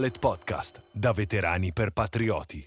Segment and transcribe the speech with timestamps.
[0.00, 2.66] Dolet Podcast, da veterani per patrioti.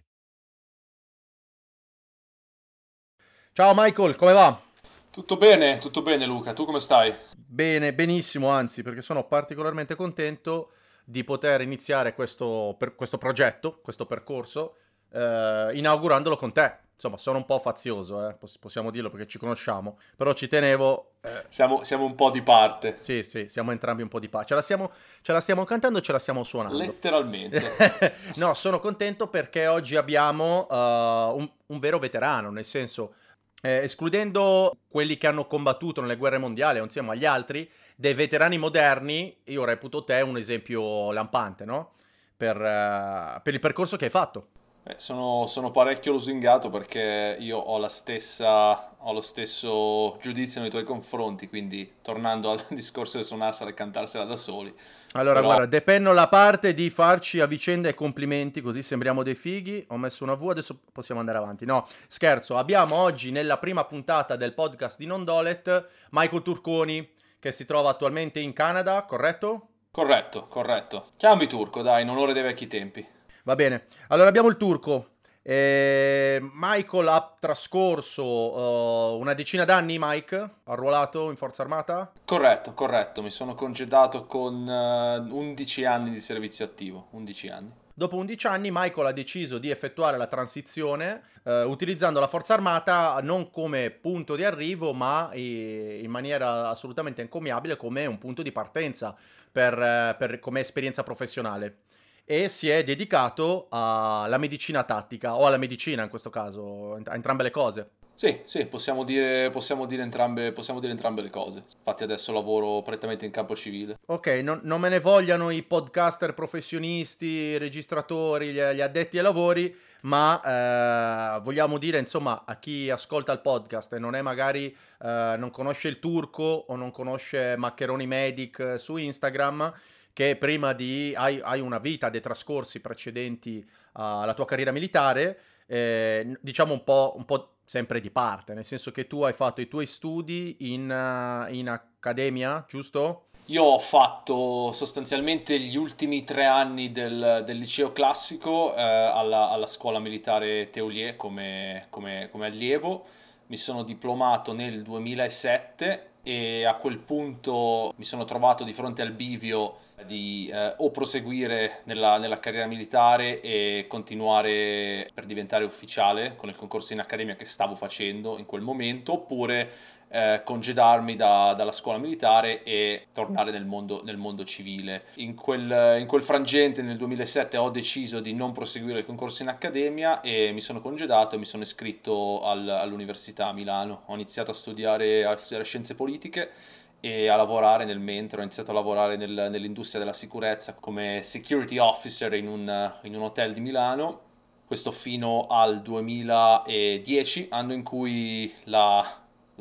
[3.54, 4.62] Ciao Michael, come va?
[5.10, 7.12] Tutto bene, tutto bene Luca, tu come stai?
[7.36, 10.74] Bene, benissimo, anzi, perché sono particolarmente contento
[11.04, 14.76] di poter iniziare questo, per, questo progetto, questo percorso,
[15.12, 16.77] eh, inaugurandolo con te.
[17.03, 21.16] Insomma, sono un po' fazioso, eh, possiamo dirlo perché ci conosciamo, però ci tenevo...
[21.20, 21.43] Eh.
[21.49, 22.95] Siamo, siamo, un po' di parte.
[22.99, 24.48] Sì, sì, siamo entrambi un po' di parte.
[24.48, 24.89] Ce la stiamo,
[25.21, 26.77] ce la stiamo cantando e ce la stiamo suonando.
[26.77, 28.16] Letteralmente.
[28.35, 33.15] no, sono contento perché oggi abbiamo uh, un, un vero veterano, nel senso
[33.62, 39.41] eh, escludendo quelli che hanno combattuto nelle guerre mondiali insieme agli altri, dei veterani moderni,
[39.45, 41.95] io reputo te un esempio lampante, no?
[42.38, 44.48] Per, uh, per il percorso che hai fatto.
[44.85, 50.70] Eh, sono, sono, parecchio lusingato perché io ho, la stessa, ho lo stesso giudizio nei
[50.70, 54.76] tuoi confronti, quindi tornando al discorso di suonarsela e cantarsela da soli.
[55.13, 55.45] Allora, però...
[55.45, 59.85] guarda, depenno la parte di farci a vicenda i complimenti, così sembriamo dei fighi.
[59.87, 61.63] Ho messo una V, adesso possiamo andare avanti.
[61.63, 67.63] No, scherzo, abbiamo oggi nella prima puntata del podcast di Nondolet Michael Turconi, che si
[67.63, 69.67] trova attualmente in Canada, corretto?
[69.91, 71.06] Corretto, corretto.
[71.16, 73.07] Chiami Turco, dai, in onore dei vecchi tempi.
[73.44, 73.86] Va bene.
[74.08, 75.09] Allora abbiamo il turco.
[75.46, 82.13] Eh, Michael ha trascorso uh, una decina d'anni, Mike, arruolato in Forza Armata?
[82.24, 83.22] Corretto, corretto.
[83.22, 87.08] Mi sono congedato con uh, eh, 11 anni di servizio attivo.
[87.12, 87.72] 11 anni.
[87.94, 93.19] Dopo 11 anni Michael ha deciso di effettuare la transizione uh, utilizzando la Forza Armata
[93.22, 99.16] non come punto di arrivo ma in maniera assolutamente encomiabile come un punto di partenza
[99.52, 101.81] per, per, come esperienza professionale
[102.25, 107.44] e si è dedicato alla medicina tattica o alla medicina in questo caso, a entrambe
[107.44, 107.89] le cose.
[108.16, 111.63] Sì, sì, possiamo dire, possiamo dire, entrambe, possiamo dire entrambe le cose.
[111.78, 113.97] Infatti adesso lavoro prettamente in campo civile.
[114.06, 119.23] Ok, non, non me ne vogliano i podcaster professionisti, i registratori, gli, gli, addetti ai
[119.23, 124.73] lavori, ma eh, vogliamo dire insomma a chi ascolta il podcast e non è magari,
[125.01, 129.73] eh, non conosce il turco o non conosce Maccheroni Medic su Instagram,
[130.13, 136.38] che prima di hai, hai una vita, dei trascorsi precedenti alla tua carriera militare, eh,
[136.40, 139.68] diciamo un po', un po', sempre di parte, nel senso che tu hai fatto i
[139.68, 143.28] tuoi studi in, uh, in accademia, giusto?
[143.47, 149.68] Io ho fatto sostanzialmente gli ultimi tre anni del, del liceo classico eh, alla, alla,
[149.68, 153.06] scuola militare Teulier come, come, come allievo.
[153.47, 159.11] Mi sono diplomato nel 2007 e a quel punto mi sono trovato di fronte al
[159.11, 159.75] bivio
[160.06, 166.56] di eh, o proseguire nella, nella, carriera militare e continuare per diventare ufficiale con il
[166.56, 169.69] concorso in accademia che stavo facendo in quel momento oppure
[170.13, 175.06] eh, congedarmi da, dalla scuola militare e tornare nel mondo, nel mondo civile.
[175.16, 179.50] In quel, in quel, frangente nel 2007 ho deciso di non proseguire il concorso in
[179.50, 184.03] accademia e mi sono congedato e mi sono iscritto al, all'università a Milano.
[184.06, 186.52] Ho iniziato a studiare, a studiare scienze politiche
[187.00, 191.79] e a lavorare nel mentre ho iniziato a lavorare nel, nell'industria della sicurezza come security
[191.79, 194.19] officer in un, in un hotel di Milano
[194.66, 199.06] questo fino al 2010 anno in cui la,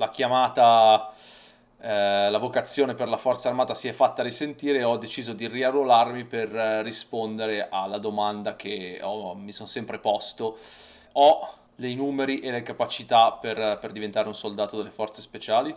[0.03, 1.13] la chiamata
[1.81, 5.47] eh, la vocazione per la forza armata si è fatta risentire e ho deciso di
[5.47, 10.59] riarruolarmi per eh, rispondere alla domanda che ho, mi sono sempre posto.
[11.12, 15.75] Ho dei numeri e le capacità per, per diventare un soldato delle forze speciali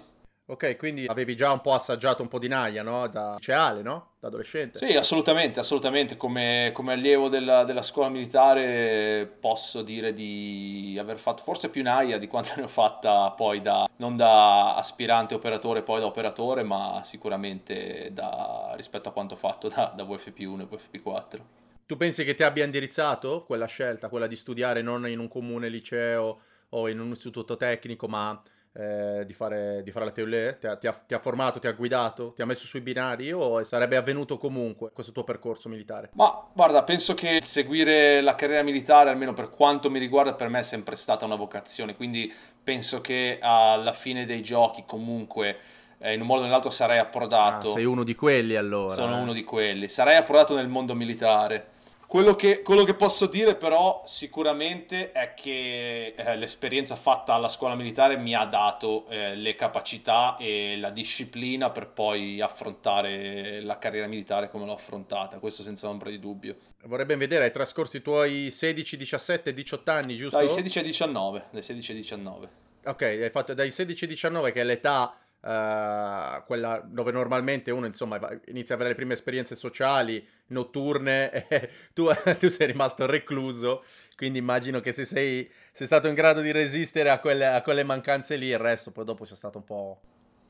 [0.47, 3.07] Ok, quindi avevi già un po' assaggiato un po' di naia, no?
[3.07, 4.11] Da liceale, no?
[4.19, 4.77] Da adolescente.
[4.77, 6.17] Sì, assolutamente, assolutamente.
[6.17, 12.19] Come, come allievo della, della, scuola militare posso dire di aver fatto forse più naia
[12.19, 17.01] di quanto ne ho fatta poi da, non da aspirante operatore, poi da operatore, ma
[17.03, 21.39] sicuramente da, rispetto a quanto ho fatto da, da VFP1 e VFP4.
[21.87, 25.69] Tu pensi che ti abbia indirizzato quella scelta, quella di studiare non in un comune
[25.69, 28.39] liceo o in un istituto tecnico, ma
[28.77, 30.53] eh, di, fare, di, fare, la teoria?
[30.53, 33.63] Ti ha, ti, ti ha, formato, ti ha guidato, ti ha messo sui binari o
[33.63, 36.09] sarebbe avvenuto comunque questo tuo percorso militare?
[36.13, 40.59] Ma guarda, penso che seguire la carriera militare, almeno per quanto mi riguarda, per me
[40.59, 42.31] è sempre stata una vocazione, quindi
[42.63, 45.57] penso che alla fine dei giochi comunque
[45.99, 47.69] eh, in un modo o nell'altro sarei approdato.
[47.69, 48.93] Ah, sei uno di quelli allora.
[48.93, 49.21] Sono eh.
[49.21, 49.87] uno di quelli.
[49.87, 51.67] Sarei approdato nel mondo militare.
[52.15, 57.75] Quello che, quello che, posso dire però sicuramente è che eh, l'esperienza fatta alla scuola
[57.75, 64.07] militare mi ha dato eh, le capacità e la disciplina per poi affrontare la carriera
[64.07, 66.55] militare come l'ho affrontata, questo senza ombra di dubbio.
[66.85, 70.37] Vorrei ben vedere, hai trascorso i tuoi 16, 17, 18 anni, giusto?
[70.37, 72.49] Dai 16 ai 19, dai 16 ai 19.
[72.85, 77.85] Ok, hai fatto dai 16 ai 19 che è l'età uh, quella dove normalmente uno
[77.85, 82.09] insomma inizia a avere le prime esperienze sociali notturne e tu,
[82.39, 83.83] tu sei rimasto recluso,
[84.17, 87.83] quindi immagino che se sei, sei stato in grado di resistere a quelle, a quelle
[87.83, 89.99] mancanze lì, il resto poi dopo sia stato un po'...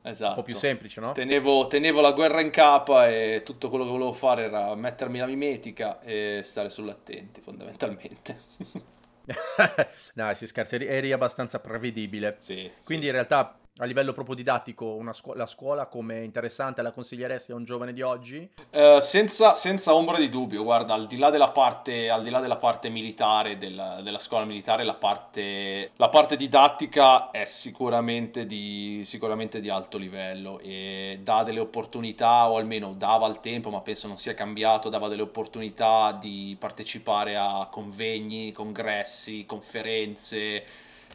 [0.06, 0.30] Esatto.
[0.30, 0.68] Un po' più esatto.
[0.68, 1.12] semplice, no?
[1.14, 5.26] Tenevo, tenevo, la guerra in capa e tutto quello che volevo fare era mettermi la
[5.26, 8.38] mimetica e stare sull'attenti, fondamentalmente.
[10.14, 12.36] no, si scherza, eri abbastanza prevedibile.
[12.38, 13.10] Sì, Quindi sì.
[13.10, 17.66] in realtà a livello proprio didattico, scu- la scuola come interessante la consiglieresti a un
[17.66, 18.50] giovane di oggi?
[18.74, 22.88] Uh, senza, senza, ombra di dubbio, guarda, al di là della parte, là della parte
[22.88, 29.68] militare, della, della, scuola militare, la parte, la parte didattica è sicuramente di, sicuramente di,
[29.68, 34.34] alto livello e dà delle opportunità, o almeno dava al tempo, ma penso non sia
[34.34, 40.64] cambiato, dava delle opportunità di partecipare a convegni, congressi, conferenze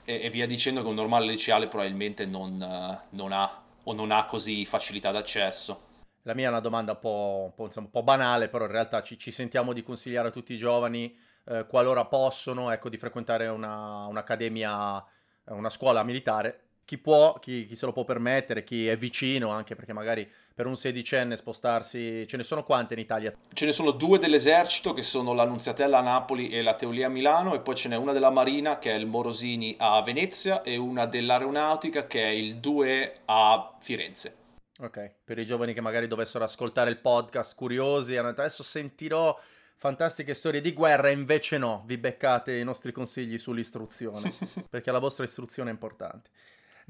[0.04, 4.10] e, e via dicendo che un normale liceale probabilmente non, eh, non, ha o non
[4.10, 5.88] ha così facilità d'accesso.
[6.22, 8.70] La mia è una domanda un po', un po', insomma, un po banale, però in
[8.70, 12.98] realtà ci, ci, sentiamo di consigliare a tutti i giovani, eh, qualora possono, ecco, di
[12.98, 15.04] frequentare una, un'accademia,
[15.44, 16.69] una scuola militare.
[16.90, 20.66] Chi può, chi, chi se lo può permettere, chi è vicino, anche perché magari per
[20.66, 22.26] un sedicenne spostarsi...
[22.26, 23.32] Ce ne sono quante in Italia?
[23.52, 27.08] Ce ne sono due dell'esercito che sono la Nunziatella a Napoli e la Teolia a
[27.08, 30.76] Milano e poi ce n'è una della Marina che è il Morosini a Venezia e
[30.78, 34.36] una dell'Aeronautica che è il 2 a Firenze.
[34.80, 39.38] Ok, per i giovani che magari dovessero ascoltare il podcast curiosi, hanno detto adesso sentirò
[39.76, 44.34] fantastiche storie di guerra invece no, vi beccate i nostri consigli sull'istruzione,
[44.68, 46.30] perché la vostra istruzione è importante.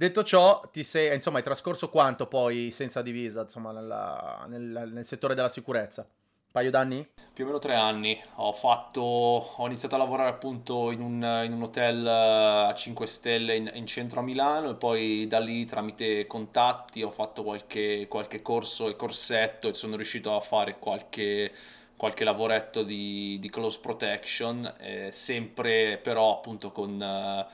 [0.01, 5.35] Detto ciò, sei, insomma, hai trascorso quanto poi senza divisa, insomma, nella, nel, nel, settore
[5.35, 6.01] della sicurezza?
[6.01, 7.07] Un paio d'anni?
[7.35, 8.19] Più o meno tre anni.
[8.37, 13.07] Ho, fatto, ho iniziato a lavorare appunto in un, in un hotel eh, a 5
[13.07, 18.07] stelle in, in, centro a Milano e poi da lì tramite contatti ho fatto qualche,
[18.09, 21.53] qualche corso e corsetto e sono riuscito a fare qualche
[21.95, 27.47] qualche lavoretto di, di close protection, eh, sempre però appunto con, eh,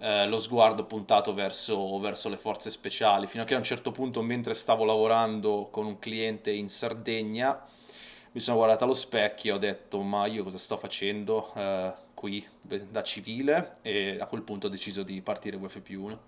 [0.00, 3.90] eh, lo sguardo puntato verso, verso, le forze speciali, fino a che a un certo
[3.90, 7.62] punto, mentre stavo lavorando con un cliente in Sardegna,
[8.32, 12.46] mi sono guardato allo specchio e ho detto ma io cosa sto facendo eh, qui
[12.88, 16.18] da civile e a quel punto ho deciso di partire UFP1.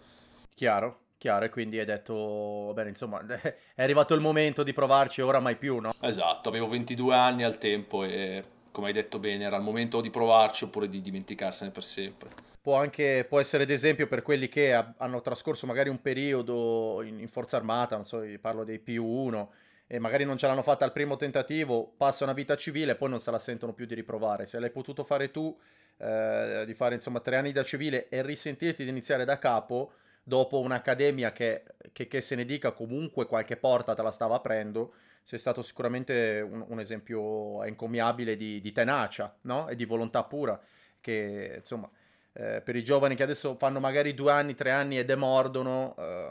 [0.54, 5.40] Chiaro, chiaro, e quindi hai detto, bene, insomma, è arrivato il momento di provarci, ora
[5.40, 5.92] mai più, no?
[6.00, 10.10] Esatto, avevo 22 anni al tempo e come hai detto bene, era il momento di
[10.10, 14.94] provarci oppure di dimenticarsene per sempre può anche può essere d'esempio per quelli che ha,
[14.98, 19.48] hanno trascorso magari un periodo in, in, forza armata, non so, parlo dei PU1
[19.88, 23.10] e magari non ce l'hanno fatta al primo tentativo, passano a vita civile e poi
[23.10, 24.46] non se la sentono più di riprovare.
[24.46, 25.54] Se l'hai potuto fare tu,
[25.98, 30.60] eh, di fare insomma tre anni da civile e risentirti di iniziare da capo dopo
[30.60, 34.94] un'accademia che, che, che se ne dica comunque qualche porta te la stava aprendo,
[35.24, 39.68] sei stato sicuramente un, un esempio encomiabile di, di tenacia no?
[39.68, 40.58] e di volontà pura
[41.00, 41.90] che insomma
[42.32, 46.28] eh, per i giovani che adesso fanno magari due anni, tre anni e demordono, eh,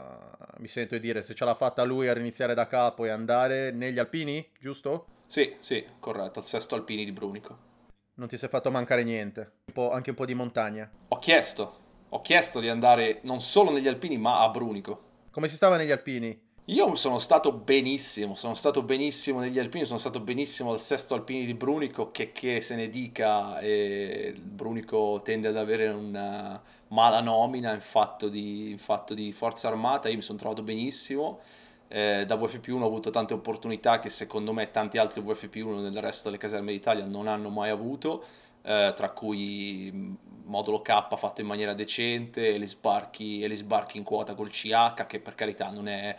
[0.58, 3.70] mi sento di dire se ce l'ha fatta lui a riniziare da capo e andare
[3.70, 5.06] negli alpini, giusto?
[5.26, 7.70] Sì, sì, corretto, al sesto alpini di Brunico.
[8.14, 10.90] Non ti sei fatto mancare niente, un anche un po' di montagna.
[11.08, 11.78] Ho chiesto,
[12.08, 15.10] ho chiesto di andare non solo negli alpini ma a Brunico.
[15.30, 16.50] Come si stava negli alpini?
[16.66, 21.44] Io sono stato benissimo, sono stato benissimo negli alpini, sono stato benissimo al sesto alpini
[21.44, 27.74] di Brunico, che, che se ne dica, eh, Brunico tende ad avere una mala nomina
[27.74, 31.40] in fatto di, in fatto di forza armata, io mi sono trovato benissimo,
[31.88, 36.28] eh, da VFP1 ho avuto tante opportunità che secondo me tanti altri VFP1 nel resto
[36.28, 38.24] delle caserme d'Italia non hanno mai avuto,
[38.62, 43.98] eh, tra cui modulo K fatto in maniera decente e gli sbarchi, e gli sbarchi
[43.98, 46.14] in quota col CH, che per carità non è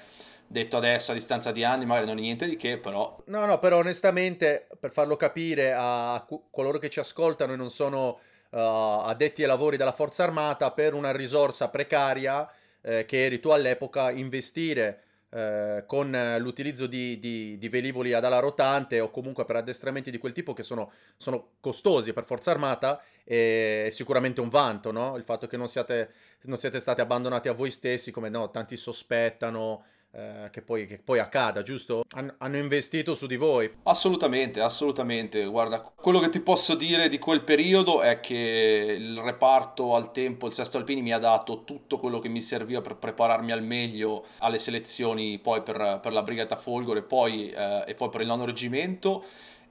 [0.53, 3.22] detto adesso a distanza di anni magari non è niente di che, però...
[3.25, 8.19] No, no, però onestamente per farlo capire a coloro che ci ascoltano e non sono
[8.51, 12.48] uh, addetti ai lavori della Forza Armata, per una risorsa precaria
[12.81, 18.38] eh, che eri tu all'epoca, investire eh, con l'utilizzo di, di, di, velivoli ad ala
[18.38, 23.01] rotante o comunque per addestramenti di quel tipo che sono, sono costosi per Forza Armata
[23.24, 25.15] è sicuramente un vanto, no?
[25.17, 28.77] Il fatto che non siate, non siete stati abbandonati a voi stessi come no, tanti
[28.77, 32.03] sospettano eh, che, poi, che, poi, accada, giusto?
[32.12, 33.72] Han, hanno investito su di voi.
[33.84, 35.43] Assolutamente, assolutamente.
[35.46, 40.46] Guarda, quello che ti posso dire di quel periodo è che il reparto al tempo,
[40.46, 44.24] il Sesto Alpini, mi ha dato tutto quello che mi serviva per prepararmi al meglio
[44.39, 48.46] alle selezioni poi per, per la Brigata Folgore poi, eh, e poi per il nono
[48.46, 49.24] reggimento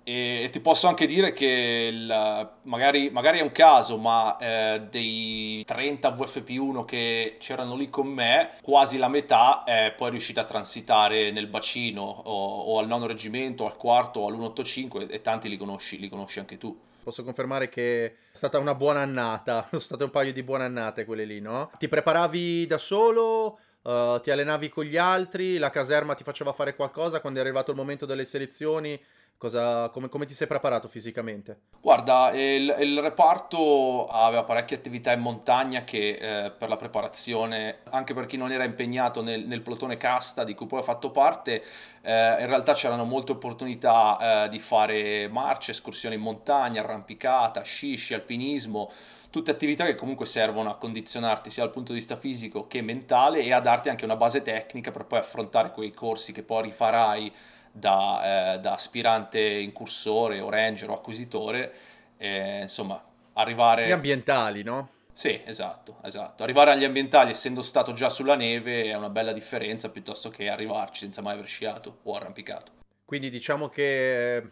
[0.05, 4.83] E, e ti posso anche dire che il, magari, magari, è un caso, ma eh,
[4.91, 10.45] dei 30 VFP1 che c'erano lì con me, quasi la metà è poi riuscita a
[10.45, 15.57] transitare nel bacino o, o al nono reggimento, al quarto o all'185 e tanti li
[15.57, 16.79] conosci, li conosci anche tu.
[17.03, 21.05] Posso confermare che è stata una buona annata, sono state un paio di buone annate
[21.05, 21.71] quelle lì, no?
[21.79, 23.59] Ti preparavi da solo?
[23.83, 25.59] Uh, ti allenavi con gli altri?
[25.59, 29.01] La caserma ti faceva fare qualcosa quando è arrivato il momento delle selezioni?
[29.43, 31.63] Cosa, come, come, ti sei preparato fisicamente?
[31.81, 38.15] Guarda, il, il, reparto aveva parecchie attività in montagna che eh, per la preparazione, anche
[38.15, 41.61] per chi non era impegnato nel, nel plotone casta di cui poi ho fatto parte,
[42.03, 47.97] eh, in realtà c'erano molte opportunità eh, di fare marce, escursioni in montagna, arrampicata, sci,
[47.97, 48.93] sci alpinismo,
[49.29, 53.41] tutte attività che comunque servono a condizionarti sia dal punto di vista fisico che mentale
[53.41, 57.33] e a darti anche una base tecnica per poi affrontare quei corsi che poi rifarai
[57.73, 61.75] da, eh, da aspirante incursore o ranger o acquisitore,
[62.19, 63.03] eh, insomma,
[63.33, 63.87] arrivare...
[63.87, 64.91] Gli ambientali, no?
[65.13, 66.43] Sì, esatto, esatto.
[66.43, 71.01] Arrivare agli ambientali essendo stato già sulla neve è una bella differenza piuttosto che arrivarci
[71.01, 72.73] senza mai aver sciato o arrampicato.
[73.05, 74.51] Quindi diciamo che eh,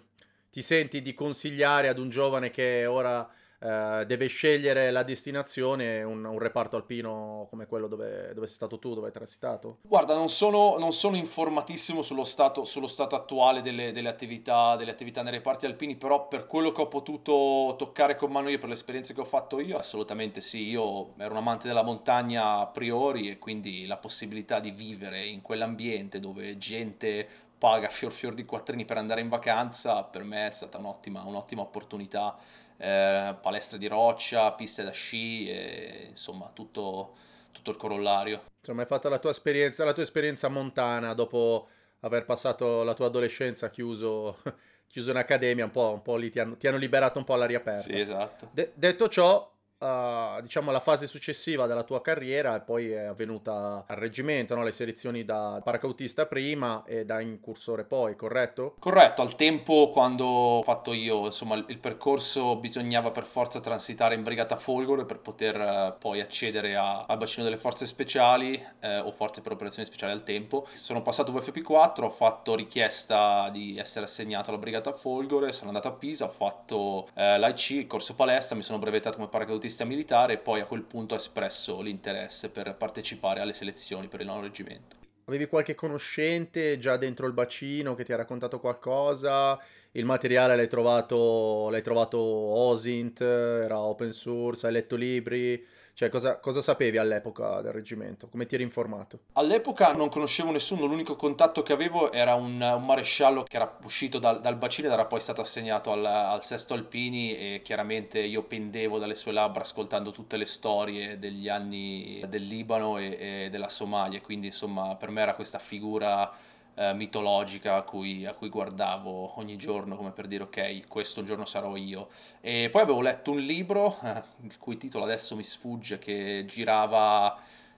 [0.50, 3.26] ti senti di consigliare ad un giovane che ora
[3.62, 8.78] eh, deve scegliere la destinazione, un, un, reparto alpino come quello dove, dove sei stato
[8.78, 9.78] tu, dove hai transitato?
[9.82, 14.90] Guarda, non sono, non sono informatissimo sullo stato, sullo stato attuale delle, delle, attività, delle,
[14.90, 18.68] attività, nei reparti alpini, però per quello che ho potuto toccare con mano io, per
[18.68, 22.66] le esperienze che ho fatto io, assolutamente sì, io ero un amante della montagna a
[22.66, 27.28] priori e quindi la possibilità di vivere in quell'ambiente dove gente
[27.60, 31.60] paga fior fior di quattrini per andare in vacanza, per me è stata un'ottima, un'ottima
[31.60, 32.34] opportunità
[32.78, 37.12] eh, palestre di roccia, piste da sci, e, insomma tutto,
[37.52, 38.44] tutto il corollario.
[38.60, 41.68] Insomma, hai fatto la tua esperienza, la tua esperienza montana dopo
[42.00, 44.38] aver passato la tua adolescenza chiuso,
[44.88, 47.34] chiuso in accademia, un po', un po lì ti hanno, ti hanno, liberato un po'
[47.34, 47.82] all'aria aperta.
[47.82, 48.48] Sì, esatto.
[48.52, 53.84] De- detto ciò, uh, diciamo, la fase successiva della tua carriera e poi è avvenuta
[53.86, 54.62] al reggimento, no?
[54.62, 58.76] le selezioni da paracautista prima e da incursore poi, corretto?
[58.78, 64.14] Corretto, al tempo quando ho fatto io, insomma, il, il percorso bisognava per forza transitare
[64.14, 68.98] in Brigata Folgore per poter uh, poi accedere a, al bacino delle forze speciali eh,
[68.98, 70.66] o forze per operazioni speciali al tempo.
[70.72, 75.92] Sono passato VFP4, ho fatto richiesta di essere assegnato alla Brigata Folgore, sono andato a
[75.92, 80.32] Pisa, ho fatto eh, l'AIC, il corso palestra, mi sono brevettato come paracautista artista militare
[80.34, 84.42] e poi a quel punto ha espresso l'interesse per partecipare alle selezioni per il nuovo
[84.42, 84.96] reggimento.
[85.26, 89.56] Avevi qualche conoscente già dentro il bacino che ti ha raccontato qualcosa?
[89.92, 95.64] Il materiale l'hai trovato, l'hai trovato OSINT, era open source, hai letto libri?
[95.94, 98.28] Cioè, cosa, cosa, sapevi all'epoca del reggimento?
[98.28, 99.20] Come ti eri informato?
[99.34, 104.18] All'epoca non conoscevo nessuno, l'unico contatto che avevo era un, un maresciallo che era uscito
[104.18, 108.42] dal, dal, bacino ed era poi stato assegnato al, al, Sesto Alpini e chiaramente io
[108.44, 113.68] pendevo dalle sue labbra ascoltando tutte le storie degli anni del Libano e, e della
[113.68, 116.32] Somalia, quindi insomma per me era questa figura
[116.74, 121.44] eh, mitologica a cui, a cui, guardavo ogni giorno come per dire ok, questo giorno
[121.44, 122.08] sarò io.
[122.40, 127.36] E poi avevo letto un libro, eh, il cui titolo adesso mi sfugge, che girava,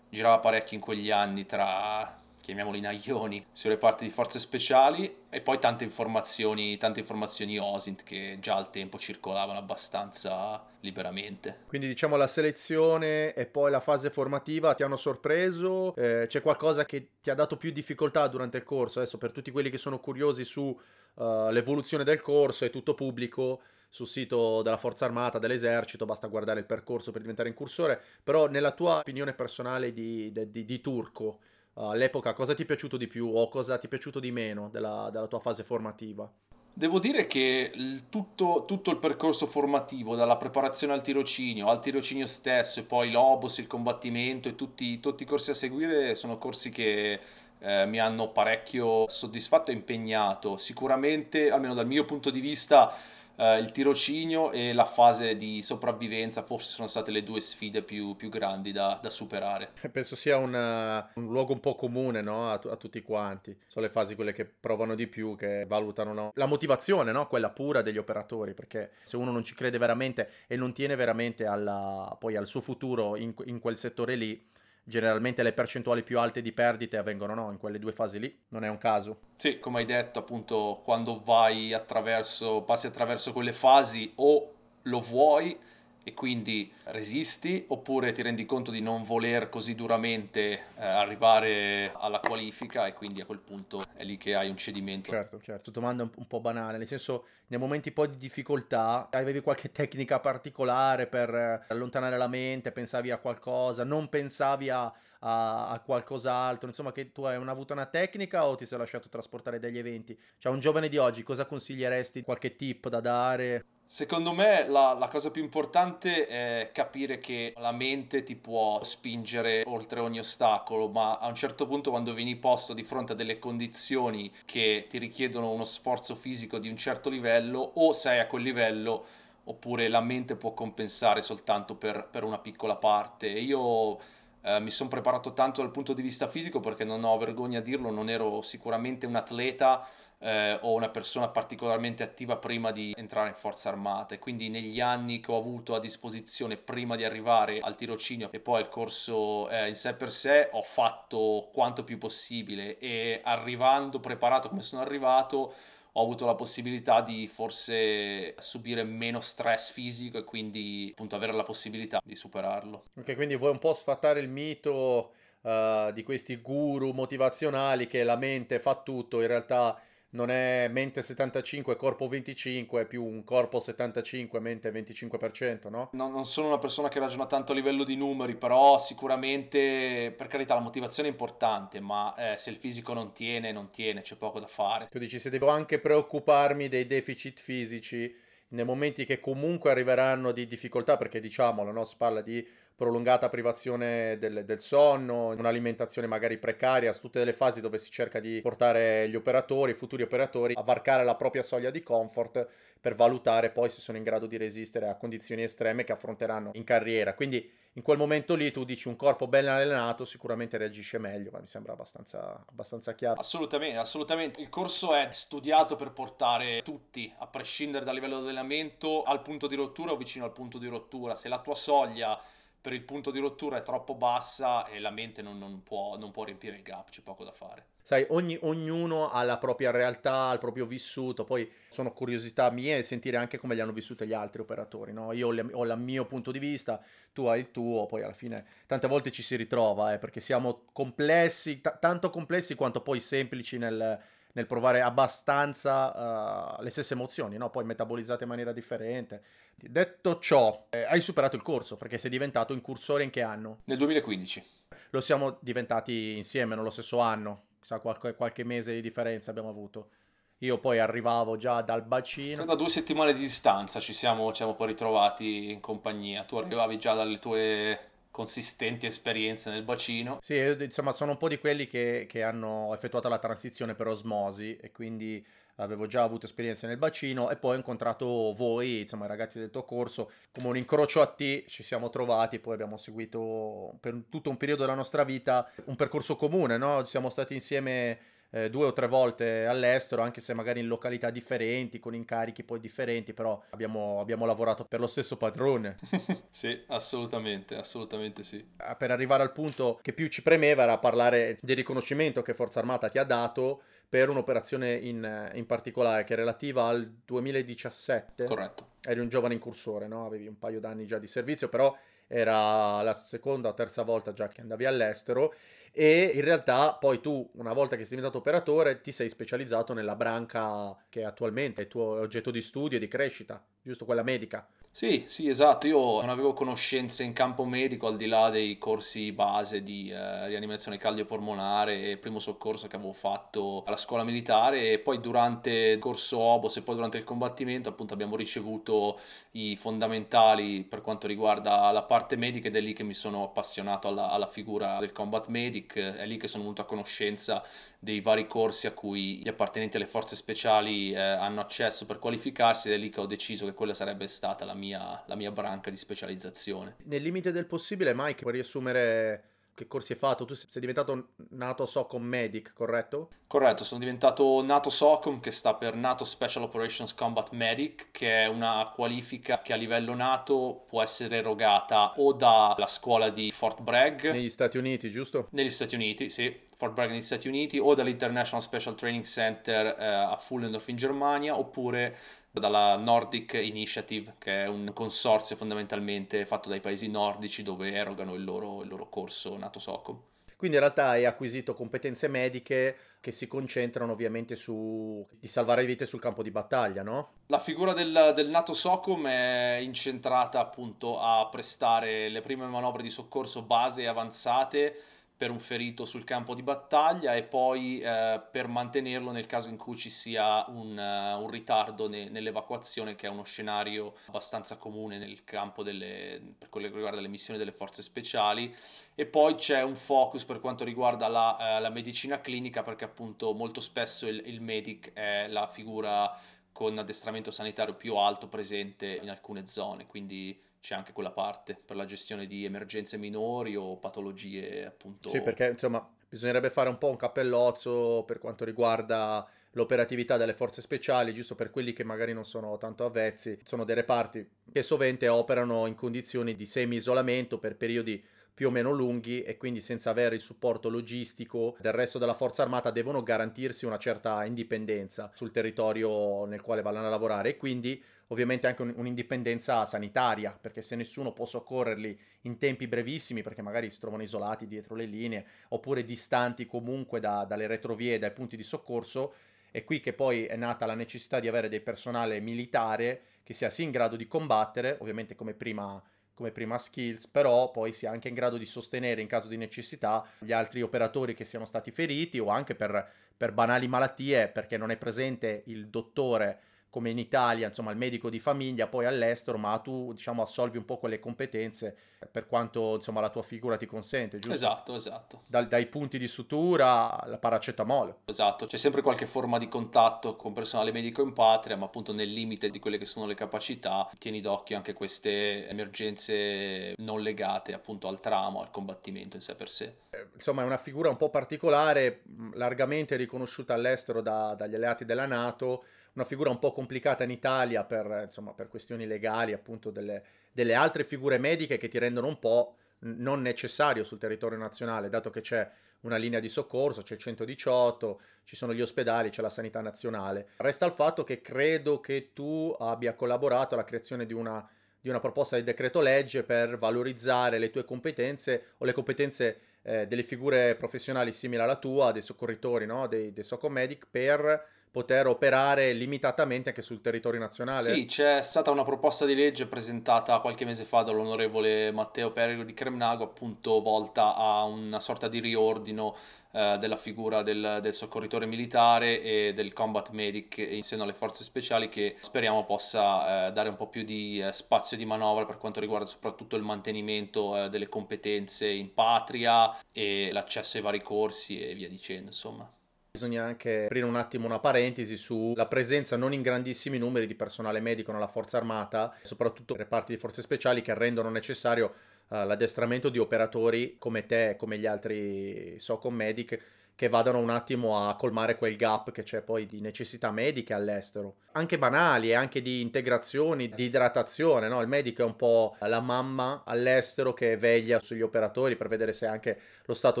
[0.08, 5.58] girava parecchio in quegli anni tra chiamiamoli naglioni, sulle parti di forze speciali e poi
[5.58, 11.60] tante informazioni, tante informazioni OSINT che già al tempo circolavano abbastanza liberamente.
[11.66, 15.94] Quindi diciamo la selezione e poi la fase formativa ti hanno sorpreso?
[15.94, 18.98] Eh, c'è qualcosa che ti ha dato più difficoltà durante il corso?
[18.98, 24.08] Adesso per tutti quelli che sono curiosi sull'evoluzione uh, del corso è tutto pubblico sul
[24.08, 29.00] sito della Forza Armata, dell'Esercito, basta guardare il percorso per diventare incursore, però nella tua
[29.00, 31.40] opinione personale di, di, di, di turco,
[31.74, 35.08] all'epoca cosa ti è piaciuto di più o cosa ti è piaciuto di meno della,
[35.10, 36.30] della tua fase formativa?
[36.74, 42.26] Devo dire che il tutto, tutto, il percorso formativo, dalla preparazione al tirocinio, al tirocinio
[42.26, 46.70] stesso e poi l'obos, il combattimento e tutti, tutti i corsi a seguire sono corsi
[46.70, 47.20] che
[47.58, 50.56] eh, mi hanno parecchio soddisfatto e impegnato.
[50.56, 52.90] Sicuramente, almeno dal mio punto di vista,
[53.34, 58.14] Uh, il tirocinio e la fase di sopravvivenza forse sono state le due sfide più,
[58.14, 59.72] più grandi da, da, superare.
[59.90, 62.50] Penso sia una, un luogo un po' comune no?
[62.50, 63.56] a, a, tutti quanti.
[63.66, 66.32] Sono le fasi quelle che provano di più, che valutano no?
[66.34, 67.26] la motivazione, no?
[67.26, 71.46] quella pura degli operatori, perché se uno non ci crede veramente e non tiene veramente
[71.46, 74.50] alla, poi al suo futuro in, in quel settore lì,
[74.84, 78.64] generalmente le percentuali più alte di perdite avvengono no, in quelle due fasi lì, non
[78.64, 79.20] è un caso.
[79.36, 85.58] Sì, come hai detto, appunto, quando vai attraverso, passi attraverso quelle fasi o lo vuoi
[86.04, 92.20] e quindi resisti oppure ti rendi conto di non voler così duramente eh, arrivare alla
[92.20, 95.10] qualifica e quindi a quel punto è lì che hai un cedimento.
[95.10, 99.70] Certo, certo, domanda un, po' banale, nel senso nei momenti poi di difficoltà avevi qualche
[99.70, 104.92] tecnica particolare per eh, allontanare la mente, pensavi a qualcosa, non pensavi a,
[105.24, 109.08] a, a qualcos'altro, insomma che tu hai una, avuto una tecnica o ti sei lasciato
[109.08, 110.18] trasportare dagli eventi?
[110.38, 113.64] Cioè un giovane di oggi cosa consiglieresti, qualche tip da dare?
[113.84, 119.64] Secondo me la, la, cosa più importante è capire che la mente ti può spingere
[119.66, 123.38] oltre ogni ostacolo, ma a un certo punto quando vieni posto di fronte a delle
[123.38, 128.42] condizioni che ti richiedono uno sforzo fisico di un certo livello, o sei a quel
[128.42, 129.04] livello
[129.44, 133.28] oppure la mente può compensare soltanto per, per una piccola parte.
[133.28, 133.98] Io
[134.42, 137.62] eh, mi sono preparato tanto dal punto di vista fisico perché non ho vergogna a
[137.62, 139.86] dirlo, non ero sicuramente un atleta
[140.18, 144.80] eh, o una persona particolarmente attiva prima di entrare in forza armata e quindi negli
[144.80, 149.48] anni che ho avuto a disposizione prima di arrivare al tirocinio e poi al corso
[149.48, 154.82] eh, in sé per sé ho fatto quanto più possibile e arrivando preparato come sono
[154.82, 155.52] arrivato
[155.94, 161.42] ho avuto la possibilità di forse subire meno stress fisico e quindi appunto avere la
[161.42, 162.84] possibilità di superarlo.
[162.98, 168.16] Ok, quindi vuoi un po' sfatare il mito uh, di questi guru motivazionali che la
[168.16, 169.78] mente fa tutto, in realtà
[170.12, 175.90] non è mente 75, corpo 25, è più un corpo 75, mente 25%, no?
[175.92, 176.08] no?
[176.08, 180.54] Non sono una persona che ragiona tanto a livello di numeri, però sicuramente, per carità,
[180.54, 184.38] la motivazione è importante, ma eh, se il fisico non tiene, non tiene, c'è poco
[184.38, 184.86] da fare.
[184.90, 188.14] Tu dici, se devo anche preoccuparmi dei deficit fisici,
[188.48, 191.86] nei momenti che comunque arriveranno di difficoltà, perché diciamolo, no?
[191.86, 192.46] si parla di
[192.82, 198.40] prolungata privazione del, del, sonno, un'alimentazione magari precaria, tutte delle fasi dove si cerca di
[198.40, 202.44] portare gli operatori, i futuri operatori, a varcare la propria soglia di comfort
[202.80, 206.64] per valutare poi se sono in grado di resistere a condizioni estreme che affronteranno in
[206.64, 207.14] carriera.
[207.14, 211.38] Quindi in quel momento lì tu dici un corpo ben allenato sicuramente reagisce meglio, ma
[211.38, 213.20] mi sembra abbastanza, abbastanza chiaro.
[213.20, 214.40] Assolutamente, assolutamente.
[214.40, 219.46] Il corso è studiato per portare tutti, a prescindere dal livello di allenamento, al punto
[219.46, 221.14] di rottura o vicino al punto di rottura.
[221.14, 222.18] Se la tua soglia
[222.62, 226.12] per il punto di rottura è troppo bassa e la mente non, non, può, non
[226.12, 227.66] può, riempire il gap, c'è poco da fare.
[227.82, 233.16] Sai, ogni, ognuno ha la propria realtà, il proprio vissuto, poi sono curiosità mie sentire
[233.16, 235.10] anche come li hanno vissute gli altri operatori, no?
[235.10, 236.80] Io ho, il mio punto di vista,
[237.12, 240.66] tu hai il tuo, poi alla fine tante volte ci si ritrova, eh, perché siamo
[240.72, 244.00] complessi, t- tanto complessi quanto poi semplici nel,
[244.32, 247.50] nel provare abbastanza uh, le stesse emozioni, no?
[247.50, 249.22] poi metabolizzate in maniera differente.
[249.54, 253.60] Detto ciò, eh, hai superato il corso perché sei diventato incursore in che anno?
[253.64, 254.44] Nel 2015.
[254.90, 259.90] Lo siamo diventati insieme, nello stesso anno, sa qualche, qualche mese di differenza abbiamo avuto.
[260.38, 262.44] Io poi arrivavo già dal bacino.
[262.44, 266.24] Da due settimane di distanza ci siamo, ci siamo poi ritrovati in compagnia.
[266.24, 270.20] Tu arrivavi già dalle tue consistenti esperienze nel bacino.
[270.22, 274.56] Sì, insomma, sono un po' di quelli che, che hanno effettuato la transizione per osmosi
[274.56, 279.08] e quindi avevo già avuto esperienze nel bacino e poi ho incontrato voi, insomma i
[279.08, 283.76] ragazzi del tuo corso, come un incrocio a T ci siamo trovati, poi abbiamo seguito
[283.80, 286.84] per tutto un periodo della nostra vita un percorso comune, no?
[286.84, 287.98] Siamo stati insieme
[288.34, 292.60] eh, due o tre volte all'estero, anche se magari in località differenti, con incarichi poi
[292.60, 295.76] differenti, però abbiamo, abbiamo lavorato per lo stesso padrone.
[296.30, 298.44] sì, assolutamente, assolutamente sì.
[298.56, 302.58] Ah, per arrivare al punto che più ci premeva era parlare del riconoscimento che Forza
[302.58, 308.24] Armata ti ha dato per un'operazione in, in, particolare che è relativa al 2017.
[308.24, 308.70] Corretto.
[308.80, 310.06] Eri un giovane incursore, no?
[310.06, 314.28] Avevi un paio d'anni già di servizio, però era la seconda o terza volta già
[314.28, 315.34] che andavi all'estero
[315.72, 319.96] e in realtà poi tu una volta che sei diventato operatore ti sei specializzato nella
[319.96, 324.46] branca che attualmente è il tuo oggetto di studio e di crescita, giusto quella medica.
[324.74, 325.66] Sì, sì, esatto.
[325.66, 330.26] Io non avevo conoscenze in campo medico al di là dei corsi base di eh,
[330.28, 335.78] rianimazione cardiopolmonare e primo soccorso che avevo fatto alla scuola militare e poi durante il
[335.78, 338.98] corso OBOS e poi durante il combattimento appunto abbiamo ricevuto
[339.32, 343.88] i fondamentali per quanto riguarda la parte medica ed è lì che mi sono appassionato
[343.88, 347.42] alla, alla figura del combat medic, è lì che sono venuto a conoscenza
[347.84, 352.68] dei vari corsi a cui gli appartenenti alle forze speciali eh, hanno accesso per qualificarsi
[352.68, 355.68] ed è lì che ho deciso che quella sarebbe stata la mia, la mia branca
[355.68, 356.76] di specializzazione.
[356.84, 360.24] Nel limite del possibile, Mike, puoi riassumere che corsi hai fatto?
[360.24, 363.10] Tu sei diventato NATO SOCOM Medic, corretto?
[363.26, 368.26] Corretto, sono diventato NATO SOCOM che sta per NATO Special Operations Combat Medic, che è
[368.26, 374.04] una qualifica che a livello NATO può essere erogata o dalla scuola di Fort Bragg
[374.04, 375.28] negli Stati Uniti, giusto?
[375.30, 379.84] Negli Stati Uniti, sì Fort Bragg negli Stati Uniti o dall'International Special Training Center eh,
[379.84, 381.96] a Fullendorf in Germania oppure
[382.40, 388.24] dalla Nordic Initiative che è un consorzio fondamentalmente fatto dai paesi nordici dove erogano il
[388.24, 390.00] loro, il loro corso NATO SOCOM.
[390.42, 395.86] Quindi in realtà hai acquisito competenze mediche che si concentrano ovviamente su di salvare vite
[395.86, 397.12] sul campo di battaglia, no?
[397.26, 402.90] La figura del, del NATO SOCOM è incentrata appunto a prestare le prime manovre di
[402.90, 404.74] soccorso base e avanzate
[405.22, 409.56] per un ferito sul campo di battaglia e poi eh, per mantenerlo nel caso in
[409.56, 414.98] cui ci sia un, uh, un ritardo ne, nell'evacuazione, che è uno scenario abbastanza comune
[414.98, 418.52] nel campo delle, per quello che riguarda le missioni delle forze speciali.
[418.96, 423.32] E poi c'è un focus per quanto riguarda la, uh, la medicina clinica, perché appunto
[423.32, 426.18] molto spesso il, il medic è la figura
[426.50, 431.74] con addestramento sanitario più alto presente in alcune zone, quindi c'è anche quella parte per
[431.74, 435.08] la gestione di emergenze minori o patologie appunto.
[435.08, 440.60] Sì, perché insomma bisognerebbe fare un po' un cappellozzo per quanto riguarda l'operatività delle forze
[440.60, 445.08] speciali, giusto per quelli che magari non sono tanto avvezzi, sono dei reparti che sovente
[445.08, 448.02] operano in condizioni di semi-isolamento per periodi
[448.34, 452.42] più o meno lunghi e quindi senza avere il supporto logistico del resto della forza
[452.42, 457.82] armata devono garantirsi una certa indipendenza sul territorio nel quale vanno a lavorare e quindi
[458.12, 463.70] ovviamente anche un, un'indipendenza sanitaria, perché se nessuno può soccorrerli in tempi brevissimi, perché magari
[463.70, 468.42] si trovano isolati dietro le linee, oppure distanti comunque da, dalle retrovie, dai punti di
[468.42, 469.14] soccorso,
[469.50, 473.50] è qui che poi è nata la necessità di avere del personale militare che sia
[473.50, 475.82] sì in grado di combattere, ovviamente come prima,
[476.14, 480.06] come prima skills, però poi sia anche in grado di sostenere in caso di necessità
[480.18, 484.70] gli altri operatori che siano stati feriti o anche per, per banali malattie, perché non
[484.70, 486.40] è presente il dottore
[486.72, 490.64] come in Italia, insomma, il medico di famiglia, poi all'estero, ma tu, diciamo, assolvi un
[490.64, 491.76] po' quelle competenze
[492.10, 494.34] per quanto, insomma, la tua figura ti consente, giusto?
[494.34, 495.22] Esatto, esatto.
[495.26, 497.98] Dal, dai punti di sutura alla paracetamolo.
[498.06, 502.10] Esatto, c'è sempre qualche forma di contatto con personale medico in patria, ma appunto nel
[502.10, 507.86] limite di quelle che sono le capacità, tieni d'occhio anche queste emergenze non legate appunto
[507.86, 509.76] al trauma, al combattimento in sé per sé.
[509.90, 512.00] Eh, insomma, è una figura un po' particolare,
[512.32, 517.64] largamente riconosciuta all'estero da, dagli alleati della Nato, una figura un po' complicata in Italia
[517.64, 520.02] per, insomma, per questioni legali, appunto delle,
[520.32, 525.10] delle, altre figure mediche che ti rendono un po' non necessario sul territorio nazionale, dato
[525.10, 525.48] che c'è
[525.80, 530.28] una linea di soccorso, c'è il 118, ci sono gli ospedali, c'è la sanità nazionale.
[530.36, 534.48] Resta il fatto che credo che tu abbia collaborato alla creazione di una,
[534.80, 539.86] di una proposta di decreto legge per valorizzare le tue competenze o le competenze eh,
[539.86, 542.86] delle figure professionali simili alla tua, dei soccorritori, no?
[542.86, 547.74] dei, dei Socomedic, per poter operare limitatamente anche sul territorio nazionale?
[547.74, 552.54] Sì, c'è stata una proposta di legge presentata qualche mese fa dall'onorevole Matteo Perego di
[552.54, 555.94] Cremnago, appunto volta a una sorta di riordino
[556.32, 561.22] eh, della figura del, del, soccorritore militare e del combat medic in seno alle forze
[561.22, 565.36] speciali che speriamo possa eh, dare un po' più di eh, spazio di manovra per
[565.36, 571.38] quanto riguarda soprattutto il mantenimento eh, delle competenze in patria e l'accesso ai vari corsi
[571.38, 572.50] e via dicendo, insomma.
[572.94, 577.58] Bisogna anche aprire un attimo una parentesi sulla presenza non in grandissimi numeri di personale
[577.58, 581.72] medico nella forza armata, soprattutto reparti di forze speciali che rendono necessario
[582.08, 586.38] uh, l'addestramento di operatori come te, come gli altri SOCOM medic
[586.74, 591.16] che vadano un attimo a colmare quel gap che c'è poi di necessità mediche all'estero,
[591.32, 594.60] anche banali e anche di integrazioni, di idratazione, no?
[594.60, 599.06] Il medico è un po' la mamma all'estero che veglia sugli operatori per vedere se
[599.06, 600.00] anche lo stato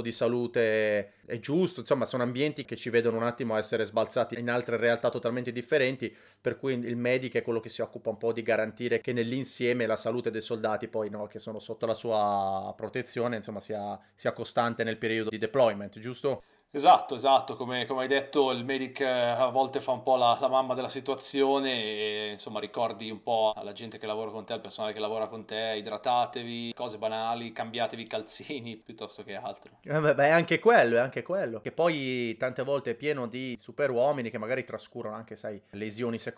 [0.00, 4.50] di salute è giusto, insomma sono ambienti che ci vedono un attimo essere sbalzati in
[4.50, 8.32] altre realtà totalmente differenti, per cui il medico è quello che si occupa un po'
[8.32, 12.74] di garantire che nell'insieme la salute dei soldati poi no, che sono sotto la sua
[12.76, 16.42] protezione, insomma sia, sia costante nel periodo di deployment, giusto?
[16.74, 20.38] Esatto, esatto, come, come, hai detto il medic eh, a volte fa un po' la,
[20.40, 24.54] la, mamma della situazione e insomma ricordi un po' alla gente che lavora con te,
[24.54, 29.72] al personale che lavora con te, idratatevi, cose banali, cambiatevi i calzini piuttosto che altro.
[29.82, 33.54] Eh beh, è anche quello, è anche quello, che poi tante volte è pieno di
[33.60, 36.31] super uomini che magari trascurano anche, sai, lesioni secondarie,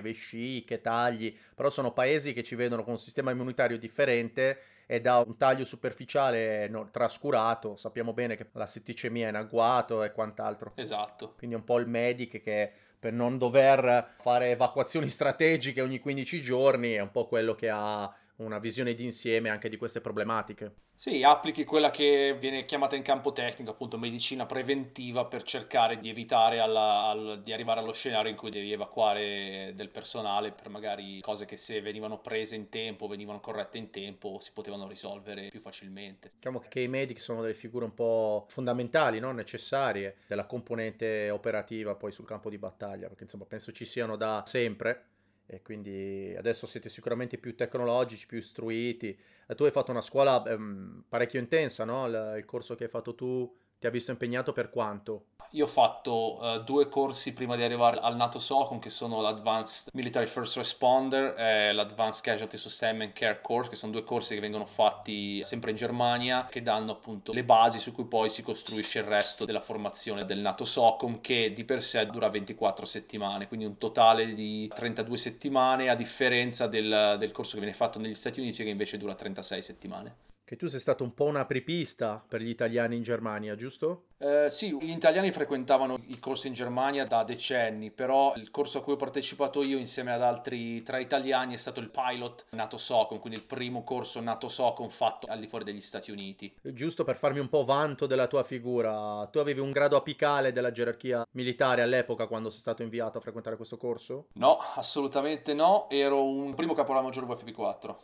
[0.00, 5.18] vesciche, tagli, però sono paesi che ci vedono con un sistema immunitario differente e da
[5.18, 10.72] un taglio superficiale no, trascurato, sappiamo bene che la setticemia è in agguato e quant'altro.
[10.74, 11.34] Esatto.
[11.38, 16.92] Quindi un po' il medic che per non dover fare evacuazioni strategiche ogni 15 giorni
[16.92, 18.12] è un po' quello che ha
[18.44, 20.74] una visione d'insieme anche di queste problematiche.
[20.94, 26.10] Sì, applichi quella che viene chiamata in campo tecnico, appunto medicina preventiva, per cercare di
[26.10, 31.20] evitare alla, al, di arrivare allo scenario in cui devi evacuare del personale per magari
[31.20, 35.60] cose che se venivano prese in tempo, venivano corrette in tempo, si potevano risolvere più
[35.60, 36.30] facilmente.
[36.34, 39.32] Diciamo che i medici sono delle figure un po' fondamentali, no?
[39.32, 44.42] necessarie della componente operativa poi sul campo di battaglia, perché insomma penso ci siano da
[44.46, 45.04] sempre
[45.52, 49.18] e quindi adesso siete sicuramente più tecnologici, più istruiti.
[49.48, 52.06] E tu hai fatto una scuola ehm, parecchio intensa, no?
[52.06, 55.24] Il corso che hai fatto tu ti ha visto impegnato per quanto?
[55.52, 59.88] Io ho fatto uh, due corsi prima di arrivare al NATO SOCOM che sono l'Advanced
[59.94, 64.66] Military First Responder e l'Advanced Casualty Sustainment Care Course che sono due corsi che vengono
[64.66, 69.06] fatti sempre in Germania che danno appunto le basi su cui poi si costruisce il
[69.06, 73.78] resto della formazione del NATO SOCOM che di per sé dura 24 settimane quindi un
[73.78, 78.62] totale di 32 settimane a differenza del, del corso che viene fatto negli Stati Uniti
[78.62, 82.48] che invece dura 36 settimane che tu sei stato un po' una apripista per gli
[82.48, 84.06] italiani in Germania, giusto?
[84.18, 88.82] Eh, sì, gli italiani frequentavano i corsi in Germania da decenni, però il corso a
[88.82, 93.20] cui ho partecipato io insieme ad altri tre italiani è stato il pilot NATO SOCOM,
[93.20, 96.52] quindi il primo corso NATO SOCOM fatto al di fuori degli Stati Uniti.
[96.60, 100.72] Giusto per farmi un po' vanto della tua figura, tu avevi un grado apicale della
[100.72, 104.26] gerarchia militare all'epoca quando sei stato inviato a frequentare questo corso?
[104.32, 107.94] No, assolutamente no, ero un primo caporale maggiore VFP4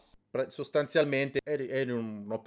[0.49, 2.41] sostanzialmente eri, eri un,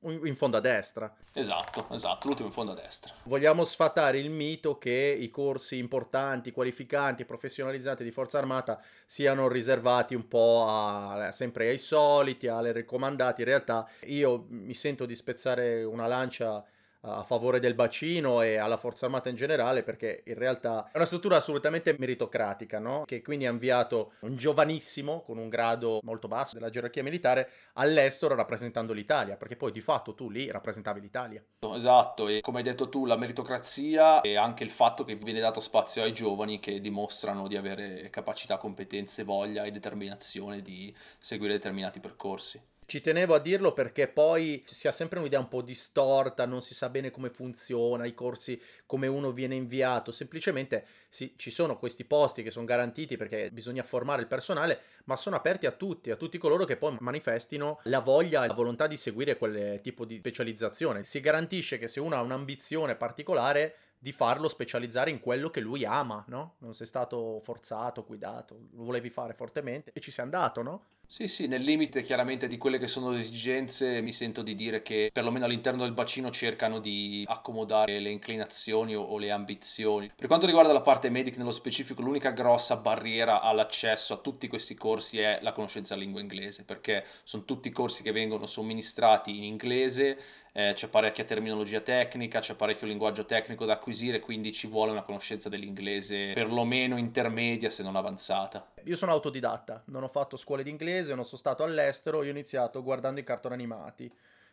[0.00, 1.14] un, in fondo a destra.
[1.32, 3.14] Esatto, esatto, l'ultimo in fondo a destra.
[3.24, 10.14] Vogliamo sfatare il mito che i corsi importanti, qualificanti, professionalizzati di Forza Armata siano riservati
[10.14, 13.42] un po' a, sempre ai soliti, alle raccomandate.
[13.42, 16.64] In realtà io mi sento di spezzare una lancia
[17.02, 21.06] a favore del bacino e alla Forza Armata in generale perché in realtà è una
[21.06, 23.04] struttura assolutamente meritocratica, no?
[23.06, 28.34] che quindi ha inviato un giovanissimo con un grado molto basso della gerarchia militare all'estero
[28.34, 31.42] rappresentando l'Italia, perché poi di fatto tu lì rappresentavi l'Italia.
[31.60, 35.60] Esatto, e come hai detto tu, la meritocrazia e anche il fatto che viene dato
[35.60, 42.00] spazio ai giovani che dimostrano di avere capacità, competenze, voglia e determinazione di seguire determinati
[42.00, 42.60] percorsi.
[42.88, 46.72] Ci tenevo a dirlo perché poi si ha sempre un'idea un po' distorta, non si
[46.72, 52.06] sa bene come funziona, i corsi, come uno viene inviato, semplicemente sì, ci sono questi
[52.06, 56.16] posti che sono garantiti perché bisogna formare il personale, ma sono aperti a tutti, a
[56.16, 60.16] tutti coloro che poi manifestino la voglia e la volontà di seguire quel tipo di
[60.16, 61.04] specializzazione.
[61.04, 65.84] Si garantisce che se uno ha un'ambizione particolare di farlo specializzare in quello che lui
[65.84, 66.54] ama, no?
[66.60, 70.84] Non sei stato forzato, guidato, lo volevi fare fortemente e ci sei andato, no?
[71.10, 74.82] Sì, sì, nel limite chiaramente di quelle che sono le esigenze mi sento di dire
[74.82, 80.10] che perlomeno all'interno del bacino cercano di accomodare le inclinazioni o, o le ambizioni.
[80.14, 84.74] Per quanto riguarda la parte medica nello specifico, l'unica grossa barriera all'accesso a tutti questi
[84.74, 89.44] corsi è la conoscenza della lingua inglese, perché sono tutti corsi che vengono somministrati in
[89.44, 90.18] inglese,
[90.52, 95.02] eh, c'è parecchia terminologia tecnica, c'è parecchio linguaggio tecnico da acquisire, quindi ci vuole una
[95.02, 98.66] conoscenza dell'inglese perlomeno intermedia se non avanzata.
[98.88, 102.32] Io sono autodidatta, non ho fatto scuole di inglese, non sono stato all'estero, io ho
[102.32, 104.10] iniziato guardando i cartoni animati.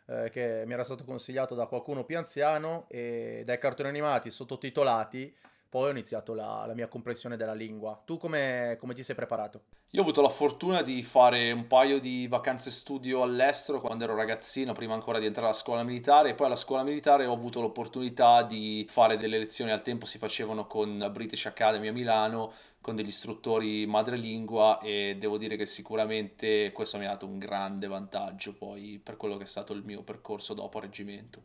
[0.08, 5.36] Eh, che mi era stato consigliato da qualcuno più anziano e dai cartoni animati sottotitolati
[5.76, 8.02] poi ho iniziato la, la mia comprensione della lingua.
[8.06, 9.64] Tu come, come, ti sei preparato?
[9.90, 14.16] Io ho avuto la fortuna di fare un paio di vacanze studio all'estero quando ero
[14.16, 17.60] ragazzino, prima ancora di entrare alla scuola militare, e poi alla scuola militare ho avuto
[17.60, 22.96] l'opportunità di fare delle lezioni, al tempo si facevano con British Academy a Milano, con
[22.96, 28.54] degli istruttori madrelingua e devo dire che sicuramente questo mi ha dato un grande vantaggio
[28.54, 31.42] poi per quello che è stato il mio percorso dopo reggimento.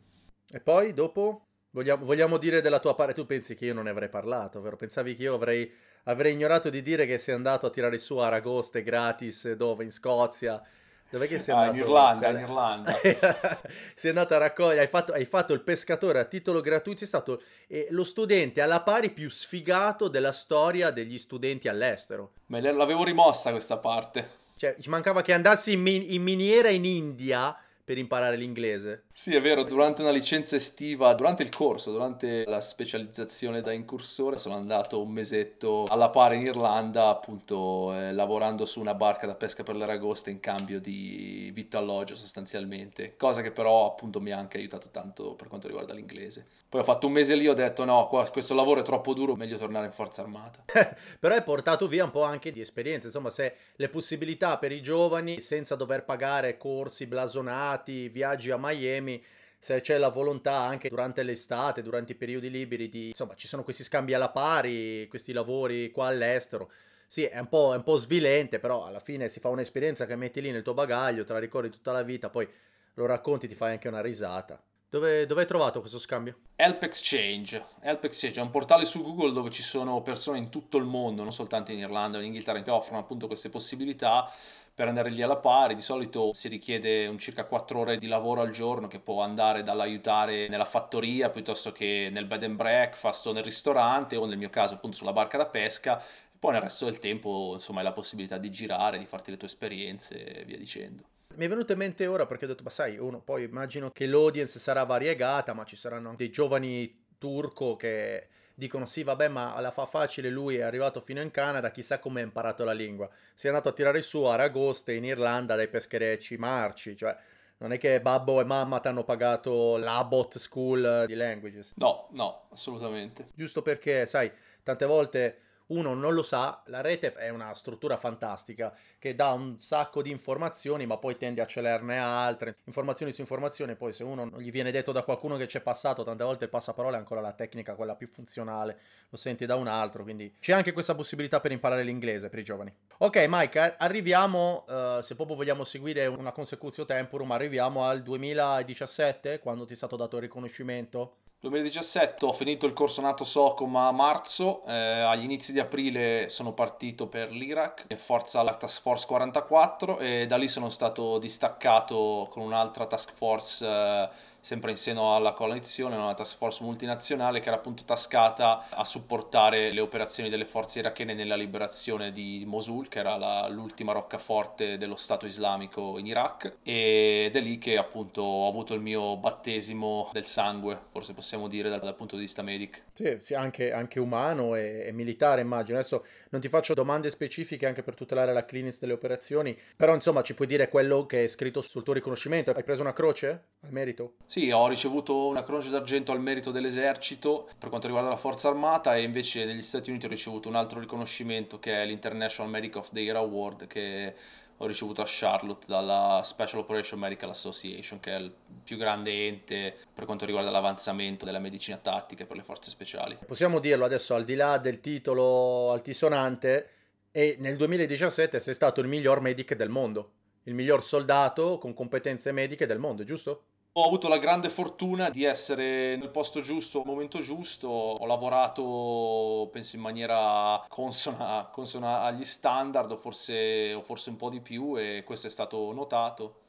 [0.49, 3.91] E poi dopo Vogliamo, vogliamo, dire della tua parte, tu pensi che io non ne
[3.91, 4.75] avrei parlato, vero?
[4.75, 5.71] Pensavi che io avrei,
[6.03, 9.85] avrei ignorato di dire che sei andato a tirare su Aragoste gratis dove?
[9.85, 10.61] In Scozia?
[11.09, 11.77] Dov'è che sei ah, andato?
[11.77, 12.99] in Irlanda, in Irlanda.
[13.95, 17.41] sei andato a raccogliere, hai fatto, hai fatto, il pescatore a titolo gratuito, sei stato
[17.67, 22.31] eh, lo studente alla pari più sfigato della storia degli studenti all'estero.
[22.47, 24.39] Me l'avevo rimossa questa parte.
[24.57, 27.57] Cioè, ci mancava che andassi in, min- in miniera in India
[27.91, 29.03] per imparare l'inglese.
[29.11, 34.37] Sì, è vero, durante una licenza estiva, durante il corso, durante la specializzazione da incursore,
[34.37, 39.35] sono andato un mesetto alla pari in Irlanda, appunto eh, lavorando su una barca da
[39.35, 44.31] pesca per le ragoste in cambio di vitto alloggio sostanzialmente, cosa che però appunto mi
[44.31, 46.45] ha anche aiutato tanto per quanto riguarda l'inglese.
[46.69, 49.57] Poi ho fatto un mese lì, ho detto no, questo lavoro è troppo duro, meglio
[49.57, 50.63] tornare in forza armata.
[51.19, 54.81] però hai portato via un po' anche di esperienza, insomma se le possibilità per i
[54.81, 59.23] giovani senza dover pagare corsi blasonati, fatti viaggi a Miami,
[59.59, 63.63] se c'è la volontà anche durante l'estate, durante i periodi liberi, di, insomma, ci sono
[63.63, 66.71] questi scambi alla pari, questi lavori qua all'estero.
[67.07, 70.15] sì, è un, po', è un po' svilente, però alla fine si fa un'esperienza che
[70.15, 72.47] metti lì nel tuo bagaglio, te la ricordi tutta la vita, poi
[72.95, 74.61] lo racconti, ti fai anche una risata.
[74.91, 76.35] Dove, dove, hai trovato questo scambio?
[76.57, 77.63] Help Exchange.
[77.79, 81.23] Help Exchange è un portale su Google dove ci sono persone in tutto il mondo,
[81.23, 84.29] non soltanto in Irlanda o in Inghilterra, che offrono appunto queste possibilità
[84.75, 85.75] per andare lì alla pari.
[85.75, 89.63] Di solito si richiede un circa 4 ore di lavoro al giorno che può andare
[89.63, 94.49] dall'aiutare nella fattoria piuttosto che nel bed and breakfast o nel ristorante o nel mio
[94.49, 96.03] caso appunto sulla barca da pesca.
[96.37, 99.47] Poi nel resto del tempo insomma hai la possibilità di girare, di farti le tue
[99.47, 101.05] esperienze e via dicendo.
[101.35, 104.05] Mi è venuto in mente ora perché ho detto, ma sai, uno, poi immagino che
[104.05, 109.71] l'audience sarà variegata, ma ci saranno dei giovani turco che dicono sì, vabbè, ma la
[109.71, 113.09] fa facile, lui è arrivato fino in Canada, chissà come ha imparato la lingua.
[113.33, 117.17] Si è andato a tirare su a Aragoste in Irlanda dai pescherecci marci, cioè
[117.57, 121.73] non è che babbo e mamma ti hanno pagato l'Abbott School di Languages.
[121.75, 123.29] No, no, assolutamente.
[123.33, 124.31] Giusto perché, sai,
[124.63, 129.59] tante volte uno non lo sa, la rete è una struttura fantastica che dà un
[129.59, 134.25] sacco di informazioni, ma poi tende a celerne altre, informazioni su informazioni, poi se uno
[134.25, 137.21] non gli viene detto da qualcuno che c'è passato, tante volte il passaparola è ancora
[137.21, 138.77] la tecnica, quella più funzionale,
[139.09, 142.43] lo senti da un altro, quindi c'è anche questa possibilità per imparare l'inglese per i
[142.43, 142.73] giovani.
[142.97, 149.65] Ok Mike, arriviamo, uh, se proprio vogliamo seguire una consecutio temporum, arriviamo al 2017, quando
[149.65, 154.61] ti è stato dato il riconoscimento 2017 ho finito il corso NATO SOCOM a marzo,
[154.67, 160.27] eh, agli inizi di aprile sono partito per l'Iraq, forza alla Task Force 44 e
[160.27, 164.09] da lì sono stato distaccato con un'altra task force eh,
[164.41, 169.71] sempre in seno alla coalizione, una task force multinazionale che era appunto tascata a supportare
[169.71, 174.95] le operazioni delle forze irachene nella liberazione di Mosul, che era la, l'ultima roccaforte dello
[174.95, 180.25] Stato islamico in Iraq, ed è lì che appunto ho avuto il mio battesimo del
[180.25, 182.83] sangue, forse possiamo dire dal, dal punto di vista medic.
[182.93, 185.77] Sì, sì anche, anche umano e, e, militare immagino.
[185.77, 190.23] Adesso non ti faccio domande specifiche anche per tutelare la clearance delle operazioni, però insomma
[190.23, 192.51] ci puoi dire quello che è scritto sul tuo riconoscimento.
[192.51, 194.15] Hai preso una croce al merito?
[194.31, 198.95] Sì, ho ricevuto una croce d'argento al merito dell'esercito per quanto riguarda la forza armata
[198.95, 202.91] e invece negli Stati Uniti ho ricevuto un altro riconoscimento che è l'International Medic of
[202.91, 204.15] the Year Award che
[204.55, 209.75] ho ricevuto a Charlotte dalla Special Operation Medical Association, che è il più grande ente
[209.93, 213.17] per quanto riguarda l'avanzamento della medicina tattica per le forze speciali.
[213.25, 216.69] Possiamo dirlo adesso, al di là del titolo altisonante,
[217.11, 220.11] e nel 2017 sei stato il miglior medic del mondo,
[220.43, 223.43] il miglior soldato con competenze mediche del mondo, giusto?
[223.73, 229.47] Ho avuto la grande fortuna di essere nel posto giusto al momento giusto, ho lavorato
[229.49, 234.77] penso in maniera consona, consona agli standard o forse, o forse, un po' di più
[234.77, 236.39] e questo è stato notato.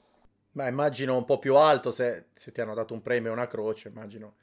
[0.52, 3.46] Ma immagino un po' più alto se, se ti hanno dato un premio o una
[3.46, 4.34] croce, immagino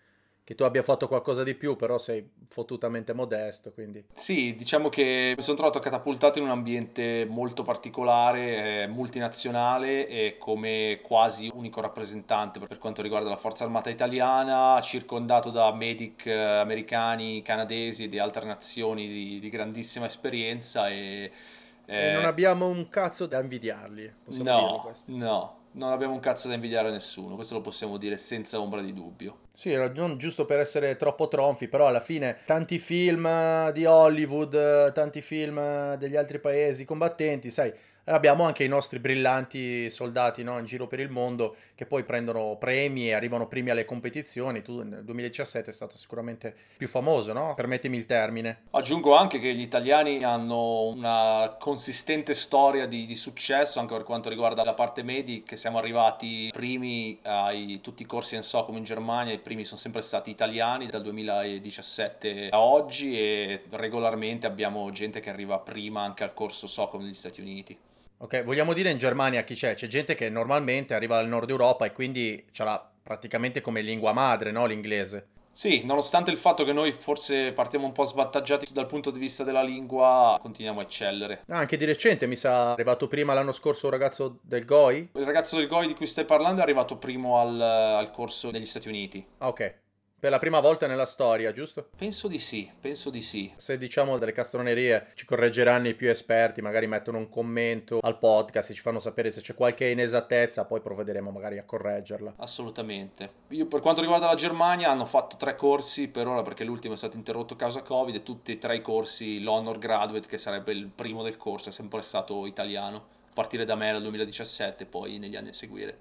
[0.50, 4.04] che tu abbia fatto qualcosa di più, però sei fottutamente modesto, quindi...
[4.12, 10.38] Sì, diciamo che mi sono trovato catapultato in un ambiente molto particolare, eh, multinazionale e
[10.40, 16.34] come quasi unico rappresentante per quanto riguarda la Forza Armata Italiana, circondato da medic eh,
[16.34, 21.32] americani, canadesi e di altre nazioni di, di grandissima esperienza e...
[21.86, 26.48] Eh, e non abbiamo un cazzo da invidiarli, possiamo no, No, non abbiamo un cazzo
[26.48, 29.42] da invidiare a nessuno, questo lo possiamo dire senza ombra di dubbio.
[29.60, 35.22] Sì, non giusto per essere troppo tronfi, però alla fine tanti film di Hollywood, tanti
[35.22, 37.74] film degli altri paesi combattenti, sai,
[38.10, 42.58] abbiamo anche i nostri brillanti soldati no, in giro per il mondo che poi prendono
[42.58, 44.62] premi e arrivano primi alle competizioni.
[44.62, 47.54] Tu nel 2017 è stato sicuramente più famoso, no?
[47.56, 48.64] Permettimi il termine.
[48.72, 54.30] Aggiungo anche che gli italiani hanno una consistente storia di, di successo anche per quanto
[54.30, 55.58] riguarda la parte medic.
[55.58, 60.02] Siamo arrivati primi ai tutti i corsi in SOCOM in Germania, i primi sono sempre
[60.02, 66.34] stati italiani dal 2017 a oggi e regolarmente abbiamo gente che arriva prima anche al
[66.34, 67.78] corso SOCOM negli Stati Uniti.
[68.22, 69.76] Ok, vogliamo dire in Germania chi c'è?
[69.76, 74.12] C'è gente che normalmente arriva dal nord Europa e quindi ce l'ha praticamente come lingua
[74.12, 74.66] madre, no?
[74.66, 75.28] L'inglese.
[75.52, 79.46] Sì, nonostante il fatto che noi forse partiamo un po' svantaggiati dal punto di vista
[79.46, 81.44] della lingua, continuiamo a eccellere.
[81.48, 85.12] Ah, anche di recente mi sa arrivato prima l'anno scorso un ragazzo del GOI.
[85.16, 88.66] Il ragazzo del GOI di cui stai parlando è arrivato primo al, al corso degli
[88.66, 89.26] Stati Uniti.
[89.38, 89.76] Ah, ok.
[90.20, 91.88] Per la prima volta nella storia, giusto?
[91.96, 93.50] Penso di sì, penso di sì.
[93.56, 98.70] Se diciamo delle castronerie ci correggeranno i più esperti, magari mettono un commento al podcast
[98.70, 102.34] e ci fanno sapere se c'è qualche inesattezza, poi provvederemo magari a correggerla.
[102.36, 103.32] Assolutamente.
[103.52, 106.98] Io per quanto riguarda la Germania hanno fatto tre corsi per ora perché l'ultimo è
[106.98, 110.74] stato interrotto a causa Covid e tutti e tre i corsi, l'Honor Graduate che sarebbe
[110.74, 114.86] il primo del corso, è sempre stato italiano, a partire da me nel 2017 e
[114.86, 115.98] poi negli anni a seguire.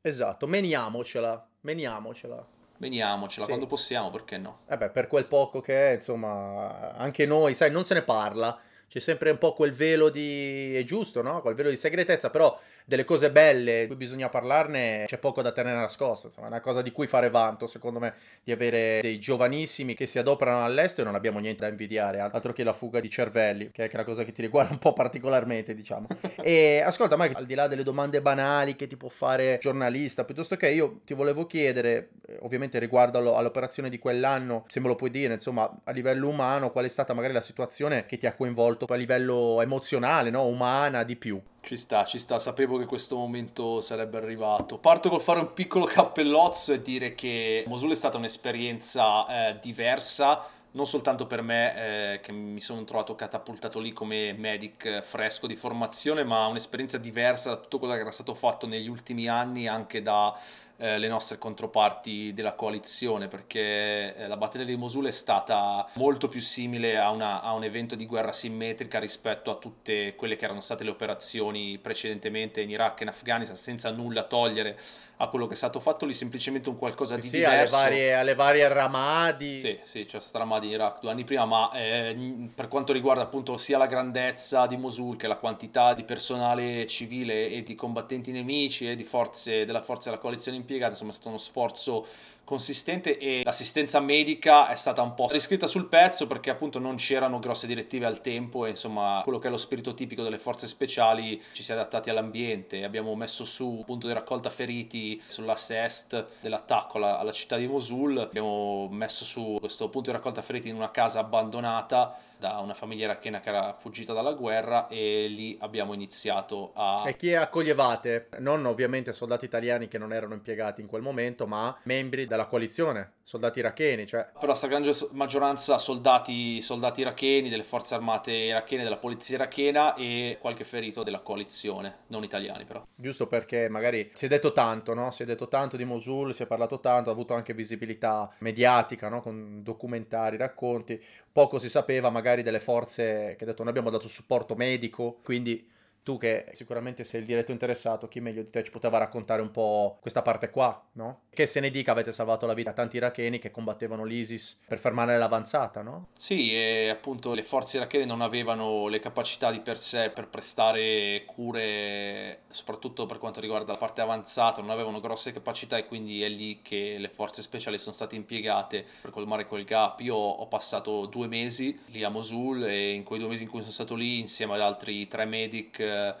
[0.00, 2.58] Esatto, meniamocela, meniamocela.
[2.80, 3.50] Veniamocela sì.
[3.50, 4.60] quando possiamo, perché no?
[4.66, 8.58] Eh beh, per quel poco che è, insomma, anche noi, sai, non se ne parla.
[8.88, 10.74] c'è sempre un po' quel velo di...
[10.74, 11.42] è giusto, no?
[11.42, 12.58] Quel velo di segretezza, però
[12.90, 16.60] delle cose belle di cui bisogna parlarne c'è poco da tenere nascosto, insomma è una
[16.60, 21.02] cosa di cui fare vanto secondo me di avere dei giovanissimi che si adoperano all'estero
[21.02, 24.02] e non abbiamo niente da invidiare, altro che la fuga di cervelli, che è una
[24.02, 26.08] cosa che ti riguarda un po' particolarmente diciamo.
[26.42, 30.56] e ascolta Mike, al di là delle domande banali che ti può fare giornalista, piuttosto
[30.56, 35.10] che io ti volevo chiedere, eh, ovviamente riguardo all'operazione di quell'anno, se me lo puoi
[35.10, 38.86] dire, insomma a livello umano qual è stata magari la situazione che ti ha coinvolto
[38.86, 40.44] a livello emozionale, no?
[40.46, 41.40] umana di più.
[41.62, 44.78] Ci sta, ci sta, sapevo che questo momento sarebbe arrivato.
[44.78, 50.44] Parto col fare un piccolo cappellozzo e dire che Mosul è stata un'esperienza eh, diversa,
[50.72, 55.54] non soltanto per me eh, che mi sono trovato catapultato lì come medic fresco di
[55.54, 60.00] formazione, ma un'esperienza diversa da tutto quello che era stato fatto negli ultimi anni anche
[60.00, 60.36] da
[60.80, 66.26] eh, le nostre controparti della coalizione perché eh, la battaglia di Mosul è stata molto
[66.26, 70.46] più simile a, una, a, un evento di guerra simmetrica rispetto a tutte quelle che
[70.46, 74.78] erano state le operazioni precedentemente in Iraq e in Afghanistan senza nulla togliere
[75.22, 77.76] a quello che è stato fatto lì semplicemente un qualcosa sì, di sì, diverso.
[77.76, 79.58] alle varie, alle varie Ramadi.
[79.58, 83.22] Sì sì c'è stata Ramadi in Iraq due anni prima ma eh, per quanto riguarda
[83.22, 88.32] appunto sia la grandezza di Mosul che la quantità di personale civile e di combattenti
[88.32, 92.06] nemici e di forze della forza della coalizione in impiegati, insomma è stato uno sforzo
[92.50, 97.38] consistente e l'assistenza medica è stata un po' riscritta sul pezzo perché appunto non c'erano
[97.38, 101.40] grosse direttive al tempo e insomma quello che è lo spirito tipico delle forze speciali
[101.52, 106.26] ci si è adattati all'ambiente abbiamo messo su un punto di raccolta feriti sull'asse est
[106.40, 110.74] dell'attacco alla, alla città di Mosul abbiamo messo su questo punto di raccolta feriti in
[110.74, 115.92] una casa abbandonata da una famiglia irachena che era fuggita dalla guerra e lì abbiamo
[115.92, 117.04] iniziato a...
[117.06, 118.28] E chi accoglievate?
[118.38, 123.12] Non ovviamente soldati italiani che non erano impiegati in quel momento, ma membri della coalizione,
[123.22, 124.28] soldati iracheni, cioè...
[124.38, 130.38] Per la stragrande maggioranza soldati, soldati iracheni, delle forze armate irachene, della polizia irachena e
[130.40, 132.84] qualche ferito della coalizione, non italiani però.
[132.94, 135.10] Giusto perché magari si è detto tanto, no?
[135.10, 139.08] Si è detto tanto di Mosul, si è parlato tanto, ha avuto anche visibilità mediatica,
[139.08, 139.22] no?
[139.22, 144.54] Con documentari, racconti poco si sapeva magari delle forze che detto noi abbiamo dato supporto
[144.54, 145.68] medico, quindi
[146.02, 149.50] tu che sicuramente sei il diretto interessato, chi meglio di te ci poteva raccontare un
[149.50, 151.22] po' questa parte qua, no?
[151.30, 154.78] Che se ne dica avete salvato la vita a tanti iracheni che combattevano l'ISIS per
[154.78, 156.08] fermare l'avanzata, no?
[156.16, 161.24] Sì, e appunto le forze irachene non avevano le capacità di per sé per prestare
[161.26, 166.28] cure, soprattutto per quanto riguarda la parte avanzata, non avevano grosse capacità e quindi è
[166.28, 170.00] lì che le forze speciali sono state impiegate per colmare quel gap.
[170.00, 173.60] Io ho passato due mesi lì a Mosul e in quei due mesi in cui
[173.60, 175.78] sono stato lì insieme ad altri tre medic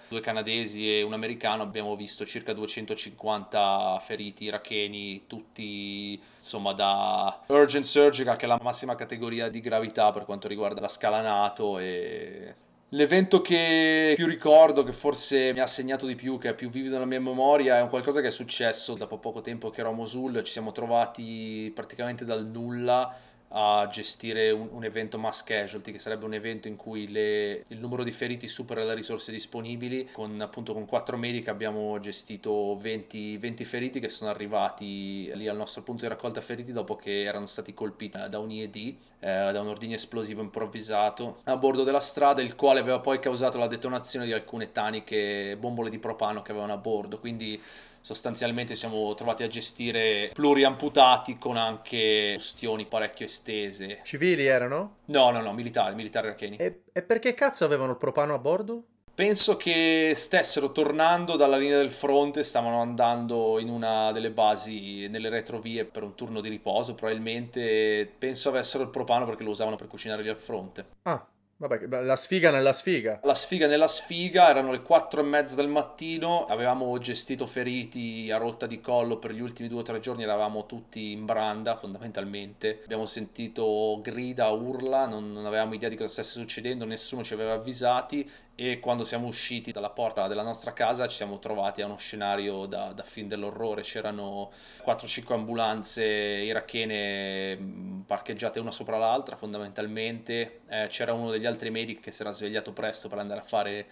[0.08, 7.84] due canadesi e un americano abbiamo visto circa 250 feriti iracheni, tutti insomma da urgent
[7.84, 12.54] surgical che è la massima categoria di gravità per quanto riguarda la scala NATO e
[12.92, 16.94] L'evento che più ricordo, che forse mi ha segnato di più, che è più vivido
[16.94, 19.92] nella mia memoria, è un qualcosa che è successo dopo poco tempo che ero a
[19.92, 20.42] Mosul.
[20.42, 23.16] Ci siamo trovati praticamente dal nulla
[23.52, 27.78] a gestire un, un, evento mass casualty, che sarebbe un evento in cui le, il
[27.80, 30.08] numero di feriti supera le risorse disponibili.
[30.12, 35.56] Con appunto con quattro medici abbiamo gestito 20, 20, feriti che sono arrivati lì al
[35.56, 39.60] nostro punto di raccolta feriti dopo che erano stati colpiti da un IED, eh, da
[39.60, 44.26] un ordigno esplosivo improvvisato a bordo della strada, il quale aveva poi causato la detonazione
[44.26, 47.18] di alcune taniche bombole di propano che avevano a bordo.
[47.18, 47.60] Quindi
[48.00, 54.00] sostanzialmente siamo trovati a gestire pluriamputati con anche ustioni parecchio estese.
[54.04, 54.96] Civili erano?
[55.06, 56.56] No, no, no, militari, militari iracheni.
[56.56, 58.84] E, e perché cazzo avevano il propano a bordo?
[59.20, 65.28] Penso che stessero tornando dalla linea del fronte, stavano andando in una delle basi nelle
[65.28, 69.88] retrovie per un turno di riposo, probabilmente penso avessero il propano perché lo usavano per
[69.88, 70.86] cucinare lì al fronte.
[71.02, 71.22] Ah,
[71.60, 73.20] Vabbè, la sfiga nella sfiga.
[73.22, 78.38] La sfiga nella sfiga, erano le 4 e mezza del mattino, avevamo gestito feriti a
[78.38, 82.80] rotta di collo per gli ultimi due o tre giorni, eravamo tutti in branda fondamentalmente.
[82.82, 87.52] Abbiamo sentito grida, urla, non, non avevamo idea di cosa stesse succedendo, nessuno ci aveva
[87.52, 88.26] avvisati
[88.62, 92.66] e quando siamo usciti dalla porta della nostra casa ci siamo trovati a uno scenario
[92.66, 94.50] da, da film dell'orrore, c'erano
[94.84, 102.12] 4-5 ambulanze irachene parcheggiate una sopra l'altra fondamentalmente, eh, c'era uno degli altri medici che
[102.12, 103.86] si era svegliato presto per andare a fare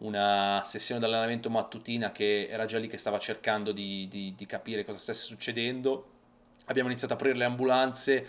[0.00, 4.44] una sessione di allenamento mattutina che era già lì che stava cercando di, di, di
[4.44, 6.08] capire cosa stesse succedendo.
[6.66, 8.26] Abbiamo iniziato a aprire le ambulanze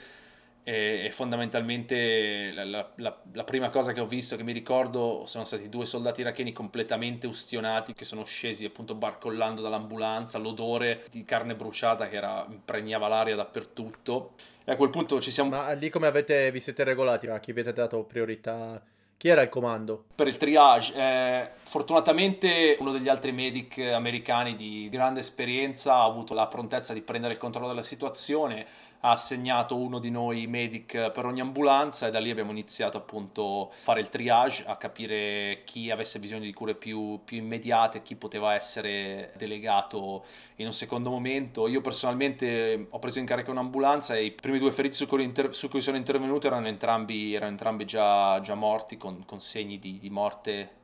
[0.64, 5.70] e, fondamentalmente la, la, la, prima cosa che ho visto, che mi ricordo, sono stati
[5.70, 12.08] due soldati iracheni completamente ustionati che sono scesi appunto barcollando dall'ambulanza, l'odore di carne bruciata
[12.08, 14.34] che era, impregnava l'aria dappertutto.
[14.64, 15.50] E a quel punto ci siamo...
[15.50, 17.28] Ma lì come avete, vi siete regolati?
[17.28, 18.82] A chi avete dato priorità?
[19.22, 20.06] Chi era il comando?
[20.16, 26.34] Per il triage, eh, fortunatamente uno degli altri medic americani di grande esperienza ha avuto
[26.34, 28.66] la prontezza di prendere il controllo della situazione,
[29.02, 33.70] ha assegnato uno di noi medic per ogni ambulanza e da lì abbiamo iniziato appunto
[33.70, 38.16] a fare il triage, a capire chi avesse bisogno di cure più, più immediate, chi
[38.16, 40.24] poteva essere delegato
[40.58, 41.68] in un secondo momento.
[41.68, 45.52] Io personalmente ho preso in carico un'ambulanza e i primi due feriti su cui, inter-
[45.52, 49.98] su cui sono intervenuto erano entrambi, erano entrambi già, già morti con, con segni di,
[50.00, 50.80] di morte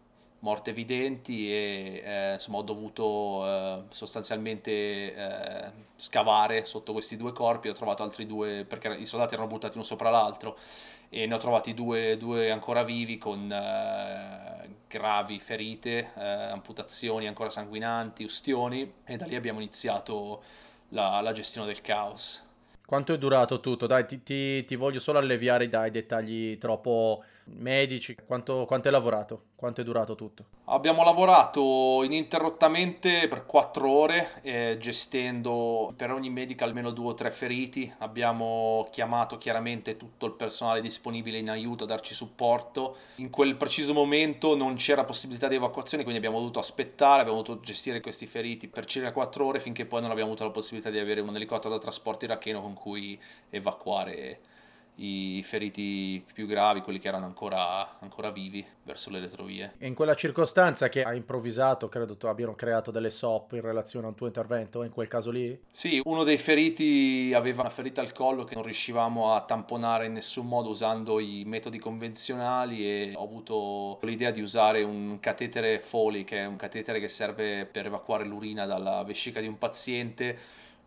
[0.47, 7.67] morte evidenti e eh, insomma ho dovuto eh, sostanzialmente eh, scavare sotto questi due corpi,
[7.67, 10.57] ho trovato altri due perché i soldati erano buttati uno sopra l'altro
[11.09, 17.49] e ne ho trovati due, due ancora vivi con eh, gravi ferite, eh, amputazioni ancora
[17.49, 20.41] sanguinanti, ustioni e da lì abbiamo iniziato
[20.89, 22.45] la, la gestione del caos.
[22.85, 23.85] Quanto è durato tutto?
[23.85, 27.21] Dai, ti, ti, ti voglio solo alleviare dai dettagli troppo
[27.55, 28.15] medici.
[28.25, 29.43] Quanto, quanto hai lavorato?
[29.55, 30.45] Quanto è durato tutto?
[30.65, 37.31] Abbiamo lavorato ininterrottamente per quattro ore, eh, gestendo per ogni medico almeno due o tre
[37.31, 37.91] feriti.
[37.99, 42.97] Abbiamo chiamato chiaramente tutto il personale disponibile in aiuto a darci supporto.
[43.15, 47.61] In quel preciso momento non c'era possibilità di evacuazione, quindi abbiamo dovuto aspettare, abbiamo dovuto
[47.63, 50.99] gestire questi feriti per circa quattro ore finché poi non abbiamo avuto la possibilità di
[50.99, 53.19] avere un elicottero da trasporto iracheno con cui
[53.49, 54.39] evacuare
[54.97, 59.73] i feriti più gravi, quelli che erano ancora, ancora, vivi, verso le retrovie.
[59.77, 64.07] E in quella circostanza che hai improvvisato, credo tu abbiano creato delle SOP in relazione
[64.07, 65.59] al tuo intervento, in quel caso lì?
[65.69, 70.13] Sì, uno dei feriti aveva una ferita al collo che non riuscivamo a tamponare in
[70.13, 76.23] nessun modo usando i metodi convenzionali e ho avuto l'idea di usare un catetere Foley,
[76.23, 80.37] che è un catetere che serve per evacuare l'urina dalla vescica di un paziente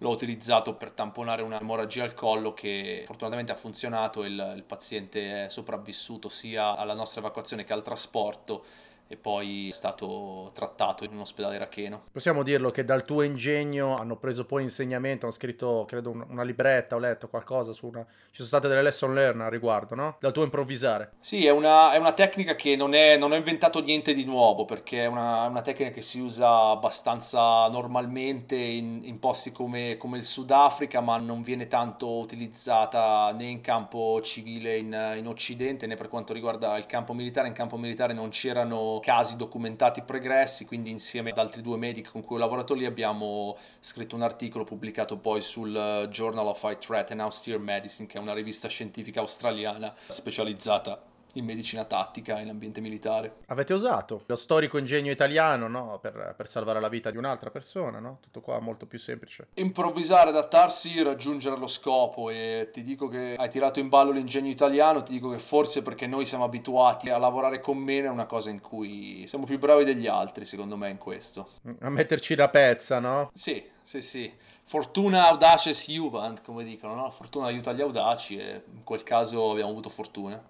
[0.01, 5.49] l'ho utilizzato per tamponare un'emorragia al collo che fortunatamente ha funzionato, il, il paziente è
[5.49, 8.65] sopravvissuto sia alla nostra evacuazione che al trasporto
[9.13, 12.05] e poi è stato trattato in un ospedale iracheno.
[12.13, 16.95] Possiamo dirlo che dal tuo ingegno hanno preso poi insegnamento, hanno scritto credo una libretta,
[16.95, 18.07] ho letto qualcosa su una...
[18.31, 20.17] ci sono state delle lesson learn al riguardo, no?
[20.21, 21.15] Dal tuo improvvisare.
[21.19, 24.65] Sì, è una, è una tecnica che non, è, non ho inventato niente di nuovo
[24.65, 30.19] perché è una, una tecnica che si usa abbastanza normalmente in, in posti come, come,
[30.19, 35.97] il Sudafrica ma non viene tanto utilizzata né in campo civile in, in Occidente né
[35.97, 37.49] per quanto riguarda il campo militare.
[37.49, 42.23] In campo militare non c'erano casi documentati pregressi, quindi insieme ad altri due medici con
[42.23, 46.79] cui ho lavorato lì abbiamo scritto un articolo pubblicato poi sul eh, Journal of High
[46.79, 52.49] Threat and Austere Medicine, che è una rivista scientifica australiana specializzata in medicina tattica in
[52.49, 53.37] ambiente militare.
[53.47, 55.99] Avete usato lo storico ingegno italiano no?
[56.01, 58.19] per, per, salvare la vita di un'altra persona, no?
[58.21, 59.49] tutto qua molto più semplice.
[59.55, 65.03] Improvvisare, adattarsi, raggiungere lo scopo e ti dico che hai tirato in ballo l'ingegno italiano,
[65.03, 68.51] ti dico che forse perché noi siamo abituati a lavorare con meno è una cosa
[68.51, 71.49] in cui siamo più bravi degli altri secondo me in questo.
[71.81, 73.31] A metterci la pezza, no?
[73.33, 74.33] Sì, sì, sì.
[74.63, 77.11] Fortuna audaces juvent, come dicono, no?
[77.11, 80.41] Fortuna aiuta gli audaci e in quel caso abbiamo avuto fortuna.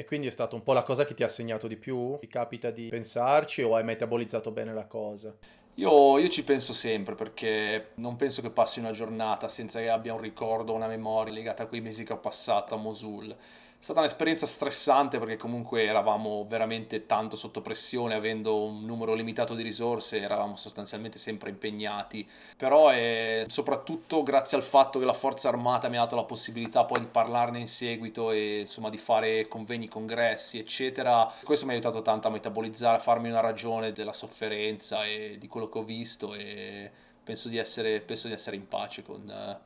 [0.00, 2.16] E quindi è stata un po' la cosa che ti ha segnato di più?
[2.20, 5.30] Ti capita di pensarci o hai metabolizzato bene la cosa?
[5.74, 10.14] Io, io, ci penso sempre perché non penso che passi una giornata senza che abbia
[10.14, 13.36] un ricordo, una memoria legata a quei mesi che ho passato a Mosul
[13.80, 19.62] stata un'esperienza stressante perché comunque eravamo veramente tanto sotto pressione, avendo un numero limitato di
[19.62, 22.28] risorse, eravamo sostanzialmente sempre impegnati.
[22.58, 26.84] Però è soprattutto grazie al fatto che la Forza Armata mi ha dato la possibilità
[26.84, 31.26] poi di parlarne in seguito e insomma di fare convegni, congressi, eccetera.
[31.42, 35.48] Questo mi ha aiutato tanto a metabolizzare, a farmi una ragione della sofferenza e di
[35.48, 36.90] quello che ho visto e
[37.24, 39.58] penso di essere, penso di essere in pace con,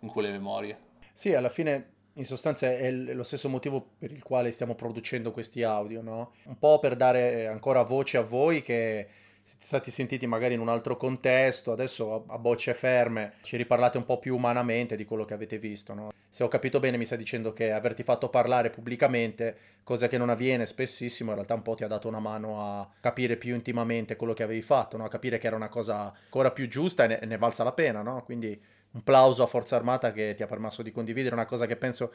[0.00, 0.78] con quelle memorie.
[1.12, 5.62] Sì, alla fine in sostanza è lo stesso motivo per il quale stiamo producendo questi
[5.62, 6.32] audio, no?
[6.44, 9.06] Un po' per dare ancora voce a voi che
[9.42, 14.04] siete stati sentiti magari in un altro contesto, adesso a bocce ferme ci riparlate un
[14.04, 16.10] po' più umanamente di quello che avete visto, no?
[16.28, 20.30] Se ho capito bene mi stai dicendo che averti fatto parlare pubblicamente, cosa che non
[20.30, 24.16] avviene spessissimo, in realtà un po' ti ha dato una mano a capire più intimamente
[24.16, 25.04] quello che avevi fatto, no?
[25.04, 28.02] A capire che era una cosa ancora più giusta e ne, ne valsa la pena,
[28.02, 28.24] no?
[28.24, 28.58] Quindi
[28.96, 32.12] un plauso a Forza Armata che ti ha permesso di condividere una cosa che penso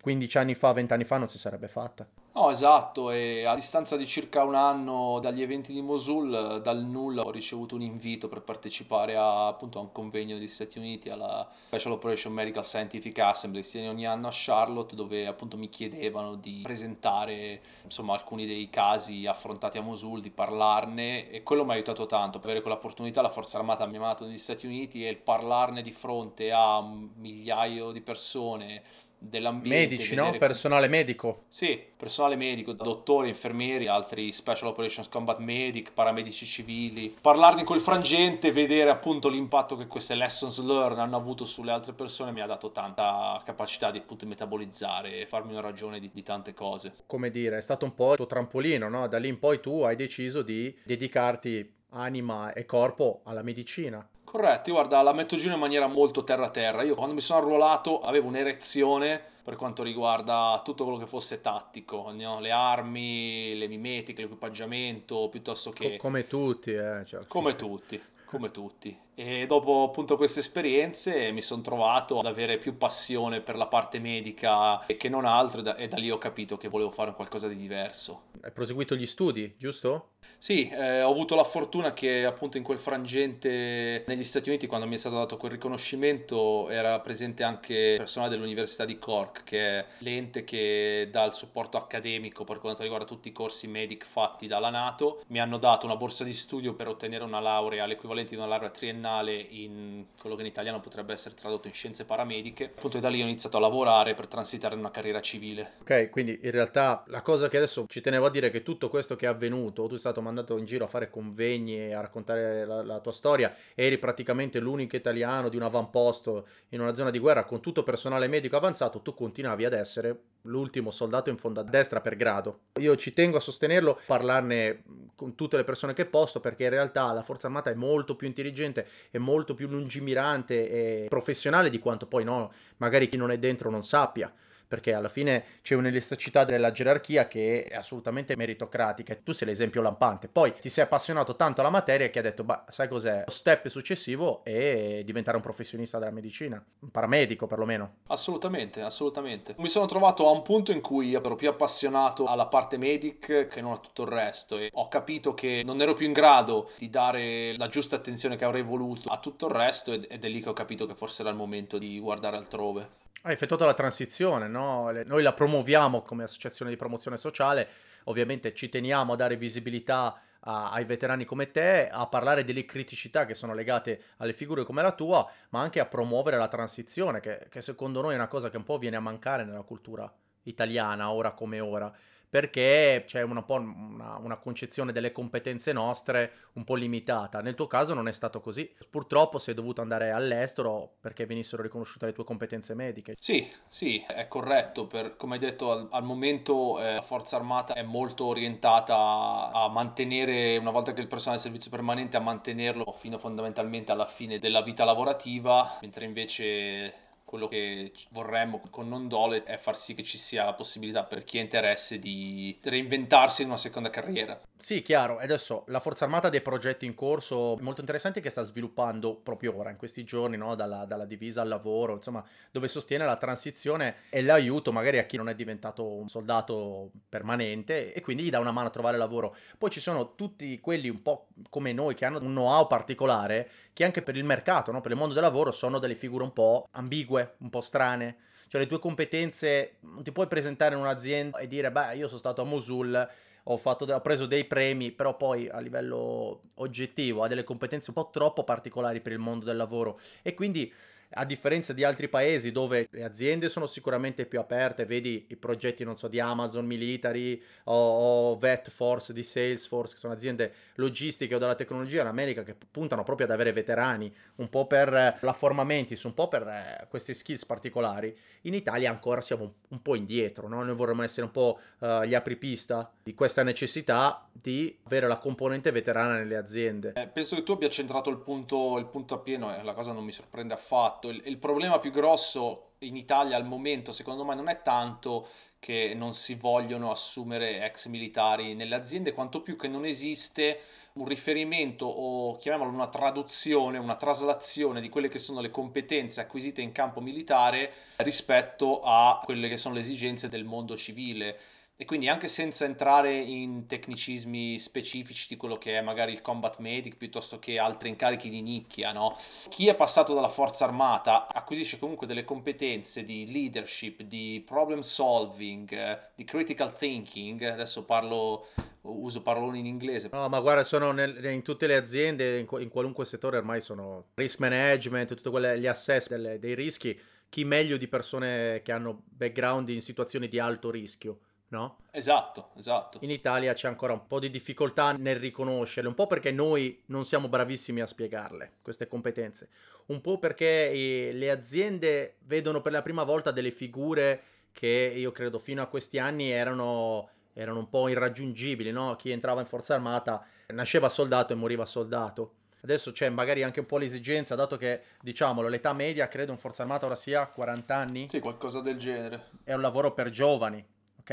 [0.00, 2.06] 15 anni fa, 20 anni fa non si sarebbe fatta.
[2.32, 7.22] No, esatto, e a distanza di circa un anno dagli eventi di Mosul, dal nulla
[7.22, 11.46] ho ricevuto un invito per partecipare a, appunto, a un convegno degli Stati Uniti alla
[11.50, 16.36] Special Operation Medical Scientific Assembly, si tiene ogni anno a Charlotte, dove appunto mi chiedevano
[16.36, 21.74] di presentare insomma alcuni dei casi affrontati a Mosul, di parlarne e quello mi ha
[21.74, 25.10] aiutato tanto, per avere quell'opportunità la Forza Armata mi ha mandato negli Stati Uniti e
[25.10, 26.19] il parlarne di fronte
[26.50, 28.82] a un migliaio di persone
[29.20, 29.96] dell'ambiente.
[29.96, 30.36] Medici, no?
[30.38, 31.44] Personale medico.
[31.48, 37.14] Sì, personale medico, dottori, infermieri, altri Special Operations Combat Medic, paramedici civili.
[37.20, 42.32] Parlarne col frangente, vedere appunto l'impatto che queste lessons learned hanno avuto sulle altre persone
[42.32, 46.54] mi ha dato tanta capacità di appunto metabolizzare e farmi una ragione di, di tante
[46.54, 46.94] cose.
[47.06, 49.06] Come dire, è stato un po' il tuo trampolino, no?
[49.06, 54.06] Da lì in poi tu hai deciso di dedicarti anima e corpo alla medicina.
[54.30, 56.84] Corretto, guarda, la metto giù in maniera molto terra-terra.
[56.84, 62.12] Io quando mi sono arruolato avevo un'erezione per quanto riguarda tutto quello che fosse tattico,
[62.12, 62.38] no?
[62.38, 65.96] le armi, le mimetiche, l'equipaggiamento, piuttosto che...
[65.96, 67.02] Co- come tutti, eh.
[67.04, 68.00] Cioè, come tutti
[68.30, 68.96] come tutti.
[69.14, 73.98] E dopo appunto queste esperienze mi sono trovato ad avere più passione per la parte
[73.98, 77.46] medica che non altro e da, e da, lì ho capito che volevo fare qualcosa
[77.46, 78.28] di diverso.
[78.40, 80.12] Hai proseguito gli studi, giusto?
[80.38, 84.86] Sì, eh, ho avuto la fortuna che appunto in quel frangente negli Stati Uniti quando
[84.86, 89.86] mi è stato dato quel riconoscimento era presente anche personale dell'Università di Cork che è
[89.98, 94.70] l'ente che dà il supporto accademico per quanto riguarda tutti i corsi medic fatti dalla
[94.70, 95.22] Nato.
[95.28, 98.70] Mi hanno dato una borsa di studio per ottenere una laurea all'equivalente di una laurea
[98.70, 99.09] triennale
[99.50, 102.72] in quello che in italiano potrebbe essere tradotto in scienze paramediche.
[102.76, 105.74] Appunto da lì ho iniziato a lavorare per transitare in una carriera civile.
[105.80, 108.88] Ok, quindi in realtà la cosa che adesso ci tenevo a dire è che tutto
[108.88, 112.00] questo che è avvenuto, tu sei stato mandato in giro a fare convegni e a
[112.00, 117.10] raccontare la, la tua storia, eri praticamente l'unico italiano di un avamposto in una zona
[117.10, 121.60] di guerra con tutto personale medico avanzato, tu continuavi ad essere l'ultimo soldato in fondo
[121.60, 122.60] a destra per grado.
[122.80, 124.82] Io ci tengo a sostenerlo, parlarne
[125.14, 128.26] con tutte le persone che posso, perché in realtà la Forza Armata è molto più
[128.26, 133.38] intelligente, è molto più lungimirante e professionale di quanto poi no, magari chi non è
[133.38, 134.32] dentro non sappia
[134.70, 139.16] perché alla fine c'è un'elasticità della gerarchia che è assolutamente meritocratica.
[139.16, 140.28] Tu sei l'esempio lampante.
[140.28, 143.24] Poi ti sei appassionato tanto alla materia che hai detto, bah, sai cos'è?
[143.26, 147.96] Lo step successivo è diventare un professionista della medicina, un paramedico perlomeno.
[148.06, 149.56] Assolutamente, assolutamente.
[149.58, 153.60] Mi sono trovato a un punto in cui ero più appassionato alla parte medic che
[153.60, 156.88] non a tutto il resto e ho capito che non ero più in grado di
[156.88, 160.48] dare la giusta attenzione che avrei voluto a tutto il resto ed è lì che
[160.48, 163.08] ho capito che forse era il momento di guardare altrove.
[163.22, 164.90] Hai effettuato la transizione, no?
[165.04, 167.68] Noi la promuoviamo come associazione di promozione sociale,
[168.04, 173.26] ovviamente ci teniamo a dare visibilità a, ai veterani come te, a parlare delle criticità
[173.26, 177.46] che sono legate alle figure come la tua, ma anche a promuovere la transizione, che,
[177.50, 180.10] che secondo noi è una cosa che un po' viene a mancare nella cultura
[180.44, 181.92] italiana, ora come ora
[182.30, 187.40] perché c'è una, una, una, concezione delle competenze nostre un po' limitata.
[187.40, 188.72] Nel tuo caso non è stato così.
[188.88, 193.16] Purtroppo sei dovuto andare all'estero perché venissero riconosciute le tue competenze mediche.
[193.18, 194.86] Sì, sì, è corretto.
[194.86, 199.64] Per, come hai detto, al, al momento eh, la Forza Armata è molto orientata a,
[199.64, 204.06] a mantenere, una volta che il personale del servizio permanente, a mantenerlo fino fondamentalmente alla
[204.06, 209.94] fine della vita lavorativa, mentre invece quello che vorremmo con Non Dole è far sì
[209.94, 214.36] che ci sia la possibilità per chi ha interesse di reinventarsi in una seconda carriera.
[214.62, 215.16] Sì, chiaro.
[215.16, 219.56] Adesso la Forza Armata ha dei progetti in corso molto interessanti che sta sviluppando proprio
[219.56, 220.54] ora, in questi giorni, no?
[220.54, 225.16] dalla, dalla, divisa al lavoro, insomma, dove sostiene la transizione e l'aiuto magari a chi
[225.16, 229.34] non è diventato un soldato permanente e quindi gli dà una mano a trovare lavoro.
[229.56, 233.84] Poi ci sono tutti quelli un po' come noi che hanno un know-how particolare che
[233.84, 234.82] anche per il mercato, no?
[234.82, 238.16] per il mondo del lavoro, sono delle figure un po' ambigue, un po' strane.
[238.46, 242.18] Cioè le tue competenze non ti puoi presentare in un'azienda e dire, beh, io sono
[242.18, 243.08] stato a Mosul
[243.52, 247.96] ho, fatto, ho, preso dei premi, però poi a livello oggettivo ha delle competenze un
[247.96, 249.98] po' troppo particolari per il mondo del lavoro.
[250.22, 250.72] E quindi
[251.12, 255.82] a differenza di altri paesi dove le aziende sono sicuramente più aperte, vedi i progetti,
[255.82, 261.38] non so, di Amazon Military o, o VetForce di Salesforce, che sono aziende logistiche o
[261.38, 265.32] della tecnologia in America che puntano proprio ad avere veterani, un po' per eh, la
[265.32, 268.16] forma mentis, un po' per eh, queste skills particolari.
[268.42, 270.62] In Italia ancora siamo un, un po' indietro, no?
[270.62, 275.70] Noi vorremmo essere un po' uh, gli apripista di questa necessità di avere la componente
[275.70, 276.92] veterana nelle aziende.
[276.94, 279.92] Eh, penso che tu abbia centrato il punto, il punto a pieno e la cosa
[279.92, 280.99] non mi sorprende affatto.
[281.08, 285.28] Il, il problema più grosso in Italia al momento secondo me non è tanto
[285.60, 290.58] che non si vogliono assumere ex militari nelle aziende, quanto più che non esiste
[290.94, 296.62] un riferimento o chiamiamolo una traduzione, una traslazione di quelle che sono le competenze acquisite
[296.62, 301.38] in campo militare rispetto a quelle che sono le esigenze del mondo civile.
[301.80, 306.58] E quindi anche senza entrare in tecnicismi specifici di quello che è magari il combat
[306.58, 309.16] medic piuttosto che altri incarichi di nicchia, no?
[309.48, 316.10] Chi è passato dalla forza armata acquisisce comunque delle competenze di leadership, di problem solving,
[316.14, 317.40] di critical thinking.
[317.44, 318.46] Adesso parlo,
[318.82, 320.10] uso paroloni in inglese.
[320.12, 324.08] No, ma guarda, sono nel, in tutte le aziende, in, in, qualunque settore ormai sono
[324.16, 327.00] risk management, tutti gli assess delle, dei rischi
[327.30, 331.20] chi meglio di persone che hanno background in situazioni di alto rischio,
[331.50, 331.78] no?
[331.90, 332.98] Esatto, esatto.
[333.02, 337.04] In Italia c'è ancora un po' di difficoltà nel riconoscerle, un po' perché noi non
[337.04, 339.48] siamo bravissimi a spiegarle, queste competenze,
[339.86, 344.22] un po' perché eh, le aziende vedono per la prima volta delle figure
[344.52, 348.96] che io credo fino a questi anni erano, erano un po' irraggiungibili, no?
[348.96, 352.34] Chi entrava in forza armata nasceva soldato e moriva soldato.
[352.62, 356.62] Adesso c'è magari anche un po' l'esigenza, dato che, diciamolo, l'età media credo in forza
[356.62, 358.06] armata ora sia 40 anni.
[358.10, 359.28] Sì, qualcosa del genere.
[359.44, 360.62] È un lavoro per giovani.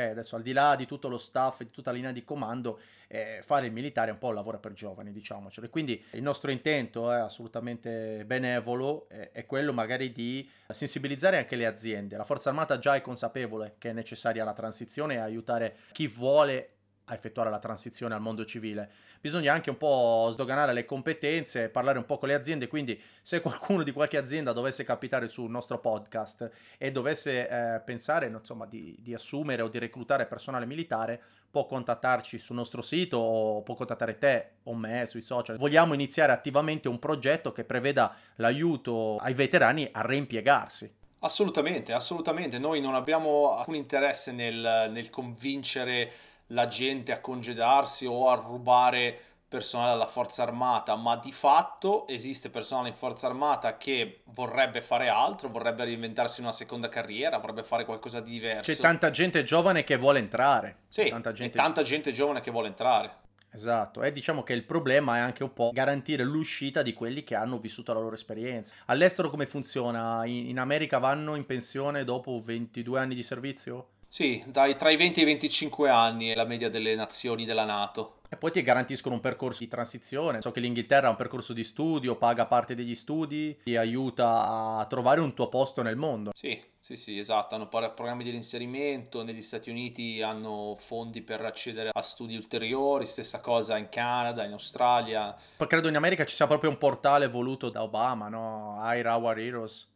[0.02, 2.80] Adesso al di là di tutto lo staff e di tutta la linea di comando,
[3.08, 5.70] eh, fare il militare è un po' un lavoro per giovani, diciamocelo.
[5.70, 11.66] Quindi il nostro intento è assolutamente benevolo, è, è quello magari di sensibilizzare anche le
[11.66, 12.18] aziende.
[12.18, 16.77] La forza armata già è consapevole che è necessaria la transizione e aiutare chi vuole
[17.10, 18.90] a effettuare la transizione al mondo civile.
[19.22, 23.40] Bisogna anche un po' sdoganare le competenze, parlare un po' con le aziende, quindi se
[23.42, 28.96] qualcuno di qualche azienda dovesse capitare sul nostro podcast e dovesse eh, pensare insomma, di,
[29.00, 34.18] di, assumere o di reclutare personale militare, può contattarci sul nostro sito o può contattare
[34.18, 35.58] te o me sui social.
[35.58, 40.94] Vogliamo iniziare attivamente un progetto che preveda l'aiuto ai veterani a reimpiegarsi.
[41.20, 42.60] Assolutamente, assolutamente.
[42.60, 46.12] Noi non abbiamo alcun interesse nel, nel convincere
[46.48, 52.50] la gente a congedarsi o a rubare personale alla forza armata, ma di fatto esiste
[52.50, 57.86] personale in forza armata che vorrebbe fare altro, vorrebbe reinventarsi una seconda carriera, vorrebbe fare
[57.86, 58.72] qualcosa di diverso.
[58.72, 60.80] C'è tanta gente giovane che vuole entrare.
[60.90, 61.54] Sì, tanta gente...
[61.54, 63.26] e tanta gente giovane che vuole entrare.
[63.50, 67.34] Esatto, e diciamo che il problema è anche un po' garantire l'uscita di quelli che
[67.34, 68.74] hanno vissuto la loro esperienza.
[68.86, 70.26] All'estero come funziona?
[70.26, 73.88] In, in America vanno in pensione dopo 22 anni di servizio?
[74.08, 77.66] Sì, dai, tra i 20 e i 25 anni è la media delle nazioni della
[77.66, 78.14] Nato.
[78.30, 80.42] E poi ti garantiscono un percorso di transizione.
[80.42, 84.86] So che l'Inghilterra ha un percorso di studio, paga parte degli studi, ti aiuta a
[84.86, 86.32] trovare un tuo posto nel mondo.
[86.34, 87.56] Sì, sì, sì, esatto.
[87.56, 89.24] Hanno programmi di inserimento.
[89.24, 93.06] Negli Stati Uniti hanno fondi per accedere a studi ulteriori.
[93.06, 95.34] Stessa cosa in Canada, in Australia.
[95.56, 98.78] Poi credo in America ci sia proprio un portale voluto da Obama, no?
[98.82, 99.88] Hire Our Heroes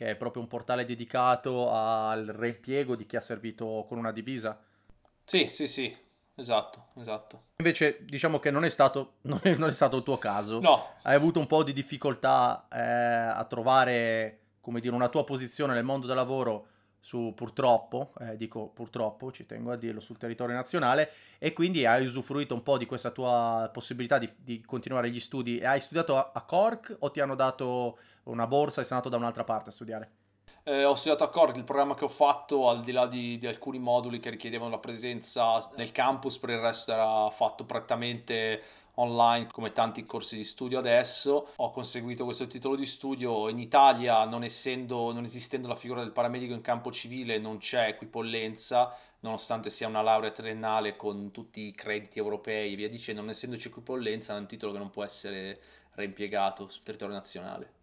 [0.00, 4.58] che è proprio un portale dedicato al reimpiego di chi ha servito con una divisa.
[5.22, 5.94] Sì, sì, sì,
[6.36, 7.48] esatto, esatto.
[7.56, 10.58] Invece diciamo che non è stato, non è, non è stato il tuo caso.
[10.58, 10.94] No.
[11.02, 15.84] Hai avuto un po' di difficoltà eh, a trovare, come dire, una tua posizione nel
[15.84, 21.10] mondo del lavoro su purtroppo, eh, dico purtroppo, ci tengo a dirlo, sul territorio nazionale
[21.38, 25.58] e quindi hai usufruito un po' di questa tua possibilità di, di continuare gli studi.
[25.58, 27.98] E hai studiato a, a Cork o ti hanno dato
[28.30, 30.10] una borsa e sei andato da un'altra parte a studiare?
[30.62, 33.46] Eh, ho studiato a Cork, il programma che ho fatto, al di là di, di,
[33.46, 38.62] alcuni moduli che richiedevano la presenza nel campus, per il resto era fatto prettamente
[38.96, 41.48] online come tanti corsi di studio adesso.
[41.56, 46.12] Ho conseguito questo titolo di studio in Italia, non, essendo, non esistendo la figura del
[46.12, 51.74] paramedico in campo civile, non c'è equipollenza, nonostante sia una laurea triennale con tutti i
[51.74, 55.58] crediti europei e via dicendo, non essendoci equipollenza, è un titolo che non può essere
[55.94, 57.79] reimpiegato sul territorio nazionale.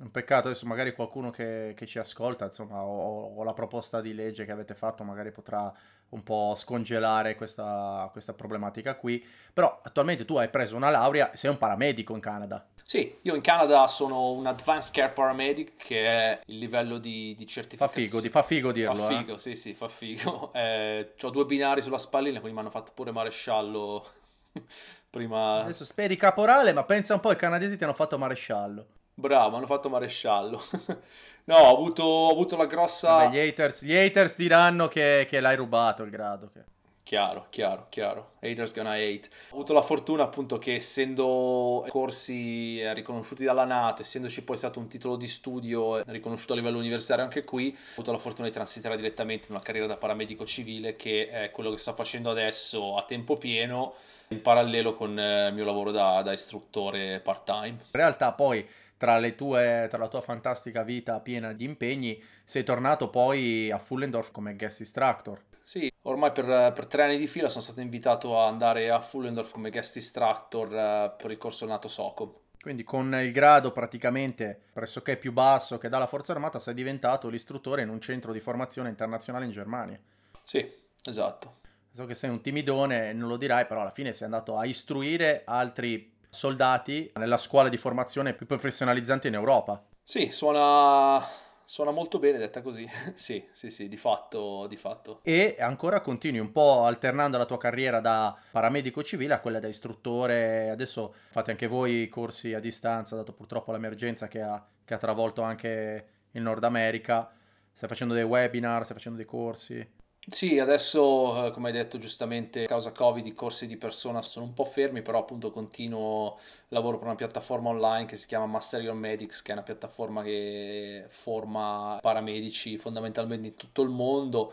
[0.00, 4.14] Un peccato, adesso magari qualcuno che, che ci ascolta, insomma, o, o, la proposta di
[4.14, 5.70] legge che avete fatto magari potrà
[6.10, 9.22] un po' scongelare questa, questa, problematica qui.
[9.52, 12.66] Però attualmente tu hai preso una laurea, sei un paramedico in Canada.
[12.82, 17.46] Sì, io in Canada sono un Advanced Care Paramedic, che è il livello di, di
[17.46, 18.06] certificazione.
[18.06, 18.94] Fa figo, di, fa figo dirlo.
[18.94, 19.38] Fa figo, eh?
[19.38, 20.50] sì, sì, fa figo.
[20.60, 24.06] Eh, ho due binari sulla spallina, quindi mi hanno fatto pure maresciallo
[25.10, 25.60] prima...
[25.64, 28.86] Adesso speri caporale, ma pensa un po', i canadesi ti hanno fatto maresciallo.
[29.20, 30.60] Bravo, hanno fatto maresciallo.
[31.44, 33.16] no, ho avuto, ho avuto la grossa...
[33.16, 36.48] Vabbè, gli, haters, gli, haters, diranno che, che, l'hai rubato il grado.
[36.50, 36.60] Che...
[37.02, 38.30] Chiaro, chiaro, chiaro.
[38.40, 39.28] Haters gonna hate.
[39.50, 44.78] Ho avuto la fortuna appunto che essendo corsi eh, riconosciuti dalla Nato, essendoci poi stato
[44.78, 48.48] un titolo di studio eh, riconosciuto a livello universitario anche qui, ho avuto la fortuna
[48.48, 52.30] di transitare direttamente in una carriera da paramedico civile che è quello che sto facendo
[52.30, 53.92] adesso a tempo pieno
[54.28, 57.68] in parallelo con eh, il mio lavoro da, da istruttore part-time.
[57.68, 58.64] In realtà poi
[59.00, 63.78] tra, le tue, tra la tua fantastica vita piena di impegni, sei tornato poi a
[63.78, 65.42] Fullendorf come guest instructor.
[65.62, 69.52] Sì, ormai per, per, tre anni di fila sono stato invitato ad andare a Fullendorf
[69.52, 72.30] come guest instructor uh, per il corso nato SOCOM.
[72.60, 77.80] Quindi con il grado praticamente pressoché più basso che dalla Forza Armata sei diventato l'istruttore
[77.80, 79.98] in un centro di formazione internazionale in Germania.
[80.44, 80.70] Sì,
[81.06, 81.60] esatto.
[81.94, 85.40] So che sei un timidone, non lo dirai, però alla fine sei andato a istruire
[85.46, 89.84] altri soldati nella scuola di formazione più professionalizzante in Europa.
[90.02, 91.22] Sì, suona,
[91.64, 92.88] suona molto bene detta così.
[93.14, 95.20] sì, sì, sì, di fatto, di fatto.
[95.22, 99.68] E ancora continui un po' alternando la tua carriera da paramedico civile a quella da
[99.68, 100.70] istruttore.
[100.70, 105.42] Adesso fate anche voi corsi a distanza, dato purtroppo l'emergenza che ha, che ha travolto
[105.42, 107.30] anche il Nord America.
[107.72, 109.98] Stai facendo dei webinar, stai facendo dei corsi?
[110.26, 114.44] Sì, adesso, eh, come hai detto giustamente, a causa Covid i corsi di persona sono
[114.44, 118.82] un po' fermi, però appunto continuo, lavoro per una piattaforma online che si chiama Master
[118.82, 124.52] Your Medics, che è una piattaforma che forma paramedici fondamentalmente in tutto il mondo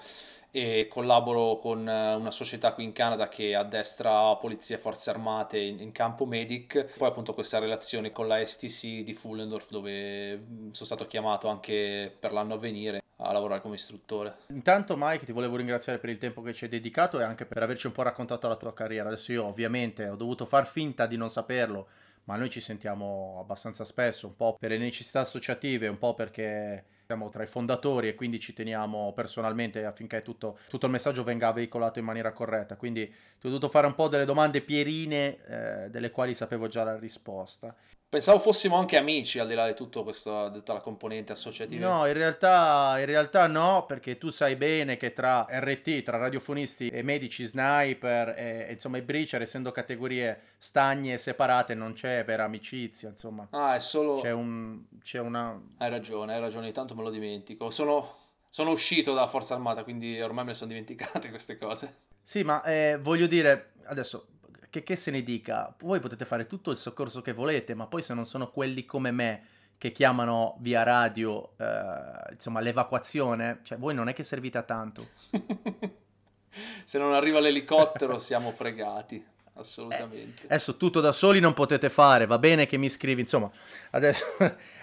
[0.51, 5.59] e collaboro con eh, una società qui in Canada che addestra polizia e forze armate
[5.59, 6.95] in, in, campo medic.
[6.97, 12.15] Poi appunto questa relazione con la STC di Fullendorf dove mm, sono stato chiamato anche
[12.20, 14.36] per l'anno a venire a lavorare come istruttore.
[14.47, 17.63] Intanto Mike ti volevo ringraziare per il tempo che ci hai dedicato e anche per
[17.63, 19.09] averci un po' raccontato la tua carriera.
[19.09, 21.88] Adesso io ovviamente ho dovuto far finta di non saperlo,
[22.26, 26.86] ma noi ci sentiamo abbastanza spesso, un po' per le necessità associative, un po' perché
[27.08, 31.53] siamo tra i fondatori e quindi ci teniamo personalmente affinché tutto, tutto il messaggio venga
[31.53, 32.76] veicolato in maniera corretta.
[32.76, 36.84] Quindi ti ho dovuto fare un po' delle domande pierine eh, delle quali sapevo già
[36.84, 37.74] la risposta.
[38.10, 41.89] Pensavo fossimo anche amici al di là di tutto questo, tutta la componente associativa.
[41.89, 46.88] No, in realtà, in realtà no, perché tu sai bene che tra RT, tra radiofonisti
[46.88, 52.45] e medici, sniper e insomma i breacher, essendo categorie stagne e separate, non c'è vera
[52.45, 53.45] amicizia, insomma.
[53.49, 54.22] Ah, è solo...
[54.22, 55.62] C'è, un, c'è una...
[55.78, 57.70] Hai ragione, hai ragione, tanto me lo dimentico.
[57.70, 58.16] Sono,
[58.50, 62.06] sono uscito dalla Forza Armata, quindi ormai me ne sono dimenticate queste cose.
[62.24, 64.28] Sì, ma eh, voglio dire, adesso
[64.70, 68.02] che, che se ne dica, voi potete fare tutto il soccorso che volete, ma poi
[68.02, 73.93] se non sono quelli come me che chiamano via radio, eh, insomma, l'evacuazione, cioè voi
[73.93, 75.06] non è che servite a tanto.
[76.84, 79.24] se non arriva l'elicottero siamo fregati,
[79.54, 80.43] assolutamente.
[80.43, 83.50] Eh, adesso tutto da soli non potete fare, va bene che mi scrivi, insomma,
[83.91, 84.26] adesso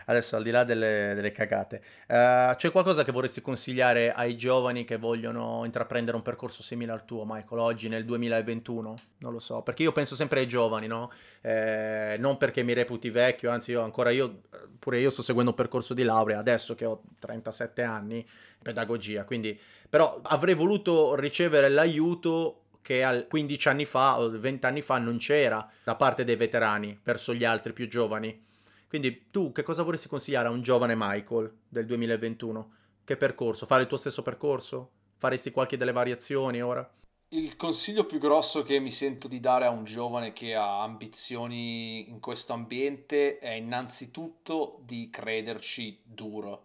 [0.06, 4.84] adesso al di là delle, delle cagate, uh, c'è qualcosa che vorresti consigliare ai giovani
[4.84, 8.94] che vogliono intraprendere un percorso simile al tuo, Michael, oggi nel 2021?
[9.18, 11.10] Non lo so, perché io penso sempre ai giovani, no?
[11.40, 14.42] Eh, non perché mi reputi vecchio, anzi io ancora io,
[14.78, 18.26] pure io sto seguendo un percorso di laurea, adesso che ho 37 anni,
[18.62, 24.98] pedagogia, quindi però avrei voluto ricevere l'aiuto che 15 anni fa o 20 anni fa
[24.98, 28.44] non c'era da parte dei veterani verso gli altri più giovani.
[28.94, 32.74] Quindi tu che cosa vorresti consigliare a un giovane Michael del 2021?
[33.02, 33.66] Che percorso?
[33.66, 34.90] Fare il tuo stesso percorso?
[35.16, 36.88] Faresti qualche delle variazioni ora?
[37.30, 42.08] Il consiglio più grosso che mi sento di dare a un giovane che ha ambizioni
[42.08, 46.62] in questo ambiente è innanzitutto di crederci duro,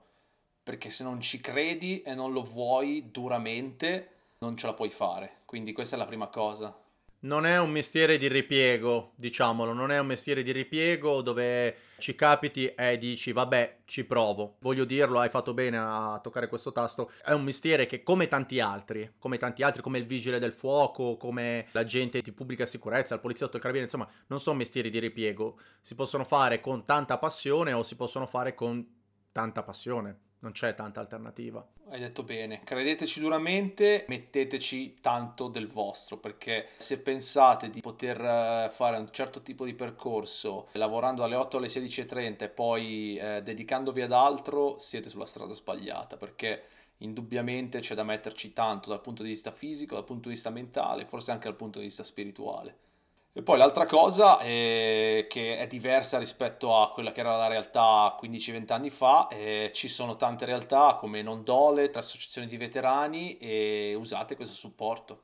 [0.61, 5.37] perché se non ci credi e non lo vuoi duramente, non ce la puoi fare.
[5.45, 6.79] Quindi questa è la prima cosa
[7.21, 12.15] non è un mestiere di ripiego, diciamolo, non è un mestiere di ripiego dove ci
[12.15, 14.55] capiti e dici vabbè ci provo.
[14.59, 17.11] Voglio dirlo, hai fatto bene a toccare questo tasto.
[17.21, 21.17] È un mestiere che come tanti altri, come tanti altri, come il vigile del fuoco,
[21.17, 25.59] come l'agente di pubblica sicurezza, il poliziotto, il carabiniere, insomma, non sono mestieri di ripiego.
[25.81, 28.85] Si possono fare con tanta passione o si possono fare con
[29.31, 31.65] tanta passione non c'è tanta alternativa.
[31.89, 38.69] Hai detto bene, credeteci duramente, metteteci tanto del vostro, perché se pensate di poter eh,
[38.71, 44.01] fare un certo tipo di percorso lavorando dalle 8 alle 16.30 e poi eh, dedicandovi
[44.01, 46.63] ad altro, siete sulla strada sbagliata, perché
[46.99, 51.05] indubbiamente c'è da metterci tanto dal punto di vista fisico, dal punto di vista mentale,
[51.05, 52.87] forse anche dal punto di vista spirituale.
[53.31, 58.17] E poi l'altra cosa è che è diversa rispetto a quella che era la realtà
[58.19, 63.37] 15-20 anni fa, eh, ci sono tante realtà come Non Dole, tre associazioni di veterani
[63.37, 65.23] e usate questo supporto.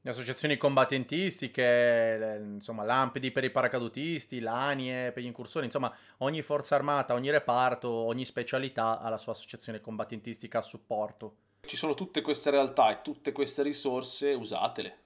[0.00, 6.74] Le associazioni combattentistiche, insomma l'Ampedi per i paracadutisti, l'ANIE per gli incursori, insomma ogni forza
[6.74, 11.36] armata, ogni reparto, ogni specialità ha la sua associazione combattentistica a supporto.
[11.64, 15.04] Ci sono tutte queste realtà e tutte queste risorse, usatele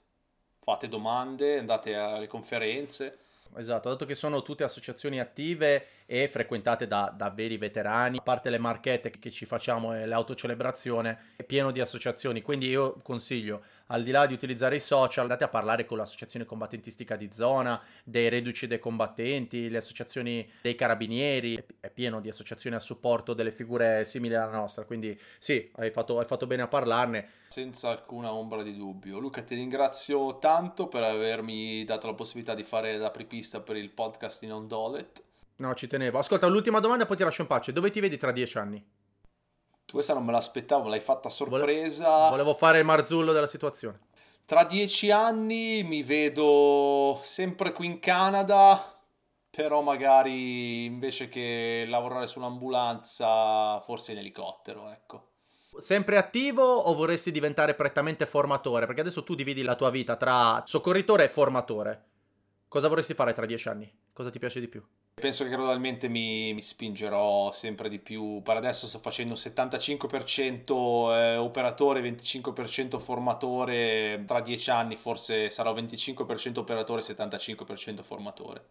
[0.62, 3.18] fate domande, andate alle conferenze.
[3.56, 8.50] Esatto, dato che sono tutte associazioni attive e frequentate da, da, veri veterani, a parte
[8.50, 14.02] le marchette che ci facciamo e l'autocelebrazione, è pieno di associazioni, quindi io consiglio al
[14.02, 18.28] di là di utilizzare i social, andate a parlare con l'associazione combattentistica di zona, dei
[18.28, 24.04] reduci dei combattenti, le associazioni dei carabinieri, è pieno di associazioni a supporto delle figure
[24.04, 27.28] simili alla nostra, quindi sì, hai fatto, hai fatto bene a parlarne.
[27.46, 29.20] Senza alcuna ombra di dubbio.
[29.20, 33.90] Luca, ti ringrazio tanto per avermi dato la possibilità di fare la prepista per il
[33.90, 35.28] podcast in Ondolet.
[35.60, 36.18] No, ci tenevo.
[36.18, 37.72] Ascolta, l'ultima domanda, poi ti lascio in pace.
[37.72, 38.82] Dove ti vedi tra dieci anni?
[39.90, 42.28] Questa non me l'aspettavo, l'hai fatta a sorpresa.
[42.28, 43.98] Volevo fare il marzullo della situazione.
[44.46, 48.82] Tra dieci anni mi vedo sempre qui in Canada,
[49.50, 55.28] però magari invece che lavorare sull'ambulanza, forse in elicottero, ecco.
[55.78, 58.86] Sempre attivo o vorresti diventare prettamente formatore?
[58.86, 62.04] Perché adesso tu dividi la tua vita tra soccorritore e formatore.
[62.66, 63.92] Cosa vorresti fare tra dieci anni?
[64.12, 64.82] Cosa ti piace di più?
[65.20, 68.42] Penso che gradualmente mi, mi spingerò sempre di più.
[68.42, 74.24] Per adesso sto facendo un 75% eh, operatore, 25% formatore.
[74.26, 78.64] Tra dieci anni forse sarò 25% operatore, 75% formatore.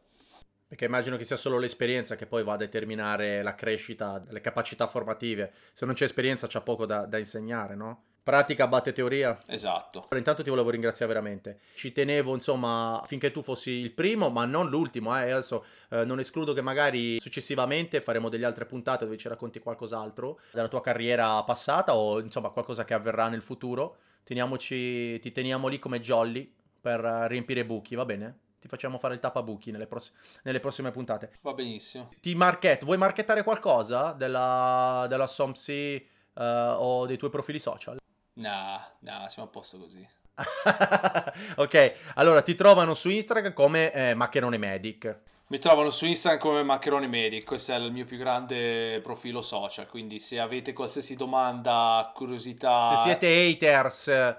[0.68, 4.86] Perché immagino che sia solo l'esperienza che poi va a determinare la crescita delle capacità
[4.86, 5.52] formative.
[5.74, 8.04] Se non c'è esperienza c'è poco da, da insegnare, no?
[8.22, 9.38] Pratica batte teoria.
[9.48, 10.00] Esatto.
[10.00, 11.60] Allora, intanto ti volevo ringraziare veramente.
[11.74, 15.18] Ci tenevo, insomma, finché tu fossi il primo, ma non l'ultimo.
[15.18, 15.32] Eh.
[15.32, 20.40] Adesso eh, non escludo che magari successivamente faremo delle altre puntate dove ci racconti qualcos'altro
[20.52, 23.98] della tua carriera passata o, insomma, qualcosa che avverrà nel futuro.
[24.24, 28.40] Teniamoci, ti teniamo lì come jolly per riempire buchi, va bene?
[28.60, 30.12] Ti facciamo fare il tapabuchi nelle, pross-
[30.44, 31.32] nelle prossime puntate.
[31.42, 32.12] Va benissimo.
[32.20, 32.86] Ti marchetto.
[32.86, 37.99] Vuoi marchettare qualcosa della, della SOMSI uh, o dei tuoi profili social?
[38.40, 40.08] No, no, siamo a posto così.
[41.58, 45.18] ok, allora ti trovano su Instagram come eh, Maccherone Medic.
[45.48, 49.90] Mi trovano su Instagram come Maccherone Medic, questo è il mio più grande profilo social,
[49.90, 52.96] quindi se avete qualsiasi domanda, curiosità...
[52.96, 54.38] Se siete haters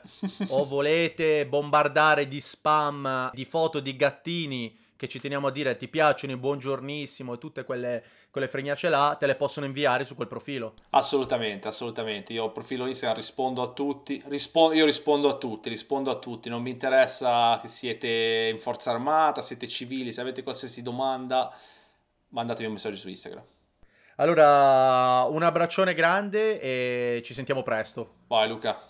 [0.49, 5.89] o volete bombardare di spam, di foto di gattini che ci teniamo a dire ti
[5.89, 10.29] piacciono i buongiornissimo e tutte quelle, quelle fregnacce là, te le possono inviare su quel
[10.29, 10.75] profilo.
[10.91, 12.35] Assolutamente, assolutamente.
[12.35, 16.51] Io ho profilo Instagram, rispondo a tutti, rispondo, io rispondo a tutti, rispondo a tutti.
[16.51, 21.51] Non mi interessa che siete in forza armata, siete civili, se avete qualsiasi domanda,
[22.29, 23.45] mandatemi un messaggio su Instagram.
[24.17, 28.17] Allora, un abbraccione grande e ci sentiamo presto.
[28.27, 28.90] Vai Luca.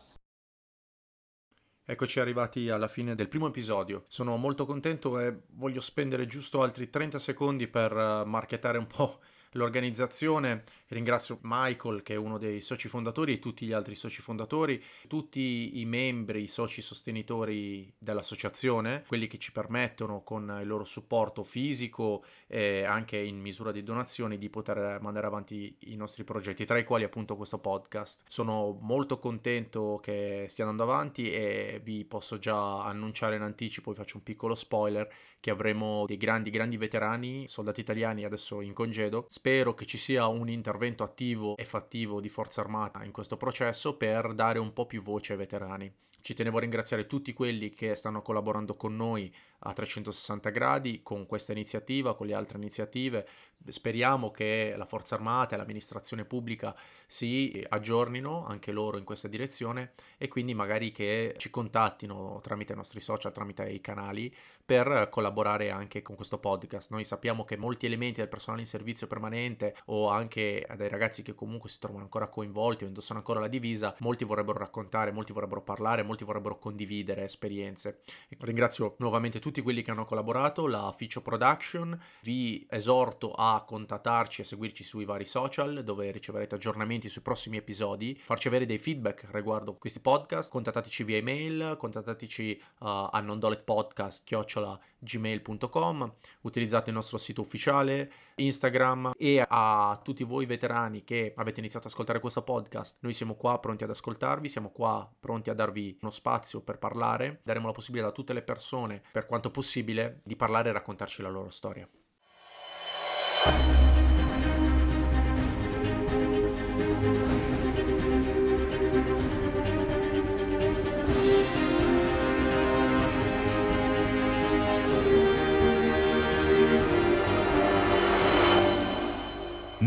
[1.91, 4.05] Eccoci arrivati alla fine del primo episodio.
[4.07, 9.19] Sono molto contento e voglio spendere giusto altri 30 secondi per uh, marketare un po'
[9.59, 10.63] l'organizzazione.
[10.91, 15.79] Ringrazio Michael che è uno dei soci fondatori e tutti gli altri soci fondatori, tutti
[15.79, 22.25] i membri, i soci sostenitori dell'associazione, quelli che ci permettono con il loro supporto fisico
[22.49, 26.85] e anche in misura di donazioni di poter mandare avanti i nostri progetti, tra i
[26.85, 28.23] quali appunto questo podcast.
[28.27, 33.97] Sono molto contento che stia andando avanti e vi posso già annunciare in anticipo, vi
[33.97, 39.25] faccio un piccolo spoiler, che avremo dei grandi, grandi veterani, soldati italiani adesso in congedo.
[39.29, 43.97] Spero che ci sia un intervento attivo e fattivo di Forza Armata in questo processo
[43.97, 45.93] per dare un po' più voce ai veterani.
[46.23, 51.27] Ci tenevo a ringraziare tutti quelli che stanno collaborando con noi a 360 gradi con
[51.27, 53.27] questa iniziativa, con le altre iniziative.
[53.67, 56.75] Speriamo che la Forza Armata e l'amministrazione pubblica
[57.07, 62.77] si aggiornino anche loro in questa direzione e quindi magari che ci contattino tramite i
[62.77, 64.35] nostri social, tramite i canali
[64.65, 66.91] per collaborare anche con questo podcast.
[66.91, 71.35] Noi sappiamo che molti elementi del personale in servizio permanente o anche dai ragazzi che
[71.35, 75.63] comunque si trovano ancora coinvolti o indossano ancora la divisa, molti vorrebbero raccontare, molti vorrebbero
[75.63, 78.03] parlare, molti vorrebbero condividere esperienze.
[78.29, 82.01] E ringrazio nuovamente tutti tutti quelli che hanno collaborato, la Ficcio Production.
[82.23, 88.17] Vi esorto a contattarci e seguirci sui vari social dove riceverete aggiornamenti sui prossimi episodi,
[88.17, 96.91] farci avere dei feedback riguardo questi podcast, contattateci via email, contattateci uh, a nondoletpodcast.gmail.com, utilizzate
[96.91, 102.21] il nostro sito ufficiale, Instagram e a tutti voi veterani che avete iniziato ad ascoltare
[102.21, 102.99] questo podcast.
[103.01, 107.41] Noi siamo qua pronti ad ascoltarvi, siamo qua pronti a darvi uno spazio per parlare,
[107.45, 111.29] daremo la possibilità a tutte le persone, per quanto possibile, di parlare e raccontarci la
[111.29, 111.89] loro storia.